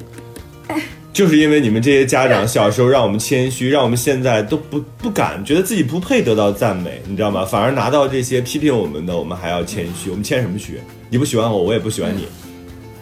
[1.12, 7.44] 就是，因为你们这些家长小时候让我们谦虚，让我们现在都不不敢，觉得自己不配得到赞美，你知道吗？
[7.44, 10.10] 反而拿到这些批评我们的，我们还要谦虚。
[10.10, 10.80] 我们谦什么虚？
[11.10, 12.28] 你不喜欢我，我也不喜欢你。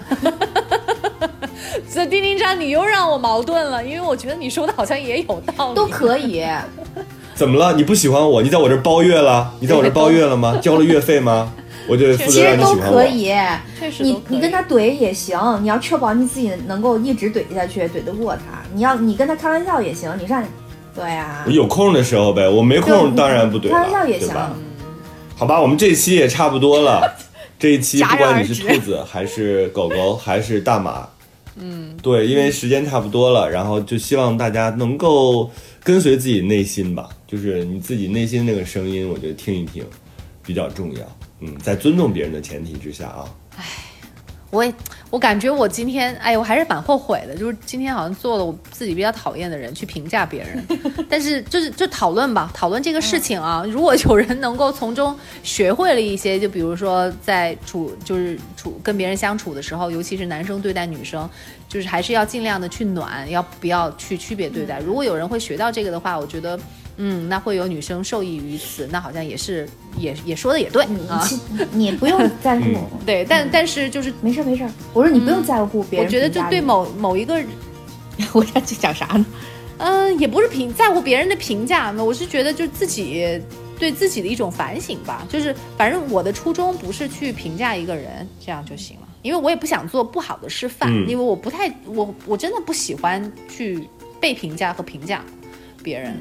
[1.94, 6.44] 这丁丁章你又让我矛盾了，因为我觉得你说的好像也有道理，都可以。
[7.36, 7.74] 怎么了？
[7.74, 8.42] 你不喜欢我？
[8.42, 9.54] 你在我这儿包月了？
[9.60, 10.58] 你在我这儿包月了吗？
[10.64, 11.54] 交了月费吗？
[11.88, 12.96] 我就负责其实都让你喜欢我。
[12.98, 18.62] 可以，你确实都可以你跟他怼也行，你要确保你自己能够一直怼下去，怼得过他。
[18.74, 20.44] 你要你跟他开玩笑也行，你上，
[20.96, 24.56] 对啊我，有空的时候呗，我没空当然不怼了，开玩笑也行对吧？
[25.36, 27.02] 好吧，我们这期也差不多了。
[27.60, 31.08] 这一期不管你是兔子还是狗狗 还是大马，
[31.56, 35.50] 嗯，对，因为时间差不多了，然后就希望大家能够
[35.84, 39.84] 跟随自己内心吧，就是你自己内心那个声音，我觉得听一听
[40.46, 41.00] 比较重要。
[41.40, 43.30] 嗯，在尊重别人的前提之下啊，
[44.50, 44.74] 我也
[45.10, 50.66] 我感觉我今天，哎呀，我还是蛮后悔的，就是今天好像做了我自己比较讨厌的人去评价别人，
[51.08, 61.30] 但是就是就讨论吧，讨论这个事情啊，如果有人能够从中学会了一些，就比如说在处就是处跟别人相处的时候，尤其是男生对待女生，
[61.70, 64.80] 就是还是要尽量的去暖，要不要去区别对待。
[64.80, 66.60] 如果有人会学到这个的话，我觉得。
[66.98, 69.68] 嗯，那会有女生受益于此，那好像也是，
[69.98, 70.84] 也也说的也对。
[71.08, 71.28] 啊，
[71.72, 72.66] 你不用在乎，
[73.06, 74.68] 对，但但是就是没事没事。
[74.94, 77.42] 我说你不用在乎别人我觉得就对某某一个，
[78.34, 79.26] 我要去讲啥呢？
[79.80, 83.40] 嗯、也不是评在乎别人的评价嘛，我是觉得就自己
[83.78, 85.24] 对自己的一种反省吧。
[85.30, 91.08] 就是反正我的初衷不是去评价一个人，这样就行了，因为我也不想做不好的示范，嗯。
[91.08, 93.88] 因为我不太我我真的不喜欢去
[94.20, 95.24] 被评价和评价
[95.84, 96.18] 别人，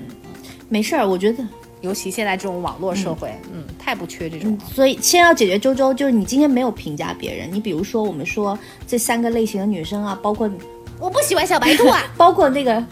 [0.69, 1.45] 没事儿，我觉得。
[1.83, 4.59] 尤其现在这种网络社会，嗯，太不缺这种了。
[4.75, 8.59] 所以先要解决周周，就是你今天没有评价别人，你比如说我们说
[8.89, 10.51] 这三个类型的女生啊，包括
[10.99, 12.83] 我不喜欢小白兔啊， 包括那个，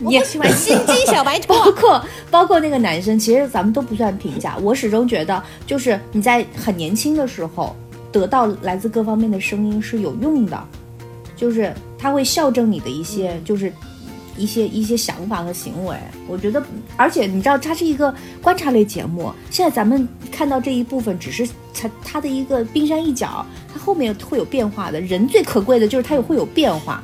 [0.00, 1.48] 我不喜欢心机小白兔。
[1.52, 4.56] 包括包括那个男生，其实咱们都不算评价。
[4.58, 7.74] 我始终觉得，就是你在很年轻的时候
[8.12, 10.64] 得到来自各方面的声音是有用的，
[11.36, 13.70] 就是他会校正你的一些，就是
[14.40, 15.96] 一些一些想法和行为。
[16.26, 16.62] 我觉得，
[16.96, 19.32] 而且你知道，它是一个观察类节目。
[19.50, 25.00] 现在咱们看到这一部分，只是它它的一个冰山一角，它后面会有变化的。
[25.00, 27.02] 人最可贵的就是它有会有变化，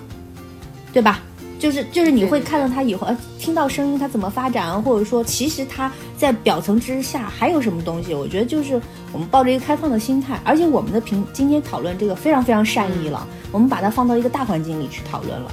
[0.93, 1.21] 对吧？
[1.59, 8.13] 就是就是你会看到他以后，呃，听到声音他怎么发展啊，或者说其实他在表层之下还有什么东西？
[8.13, 8.79] 我觉得就是
[9.11, 15.51] 我们抱着一个开放的心态，而且我们的评今天讨论这个非常非常善意了，我们把它放到一个大环境里去讨论了。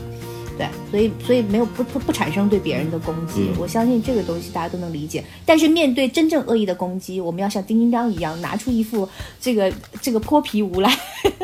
[0.57, 5.23] 对，所以所以没有不不不产生对别人的攻击，我相信这个东西大家都能理解。
[5.45, 9.07] 但是面对真正恶意的攻击，我们要像丁丁张一样，拿出一副
[9.41, 10.89] 这个这个泼皮无赖、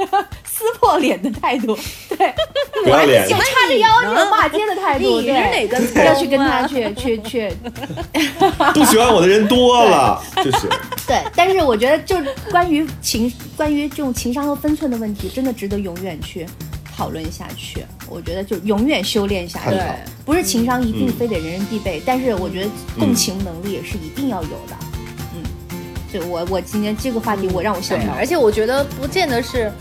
[0.45, 1.75] 撕破脸的态度，
[2.09, 2.33] 对，
[2.83, 7.51] 不要脸 就叉着腰这种骂街的态度，你是哪个对，要去跟他去去 去，
[8.73, 10.67] 不喜欢我的人多了，就是
[11.07, 11.23] 对。
[11.35, 16.45] 但是我觉得，就是关于情，关于这种情商和分寸的问题，真的值得永远去
[16.95, 17.83] 讨论下去。
[18.09, 19.77] 我觉得就永远修炼下去。
[20.25, 24.75] 不是情商一定非得人人必备，但是我觉得共情能力也是一定要有的。
[25.33, 25.43] 嗯，
[26.11, 29.71] 就我我今天这个话题，我让我想到，对而且我觉得不见得是，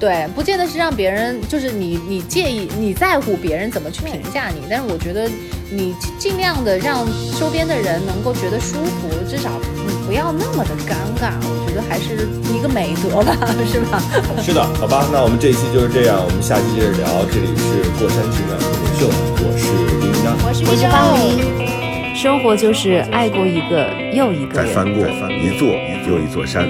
[0.00, 5.28] 对，不见得是让别人就是你你介意你在乎别人怎么去评价你，但是我觉得
[5.70, 7.06] 你尽量的让
[7.38, 9.50] 周边的人能够觉得舒服，至少
[9.86, 13.36] 你不要那么的尴尬，我觉得还是一个美德吧，
[13.70, 14.02] 是吧？
[14.40, 17.06] 是的，好吧，那我们这一期就是这样，我们下期接着聊。
[17.30, 19.06] 这里是过山情感脱口秀，
[19.44, 19.68] 我是
[20.00, 21.36] 丁丁张，我是我是方方玲。
[21.36, 21.70] 玲。
[22.16, 24.66] 生活就是爱过一个又一个人。
[24.66, 25.68] 再翻过一座
[26.08, 26.66] 又一，座山。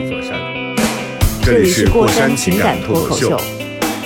[1.50, 3.44] 这里是过过山山情情感感脱口秀脱口秀，，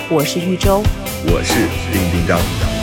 [0.09, 0.83] 我是玉州。
[1.27, 1.53] 我是
[1.93, 2.74] 丁丁张。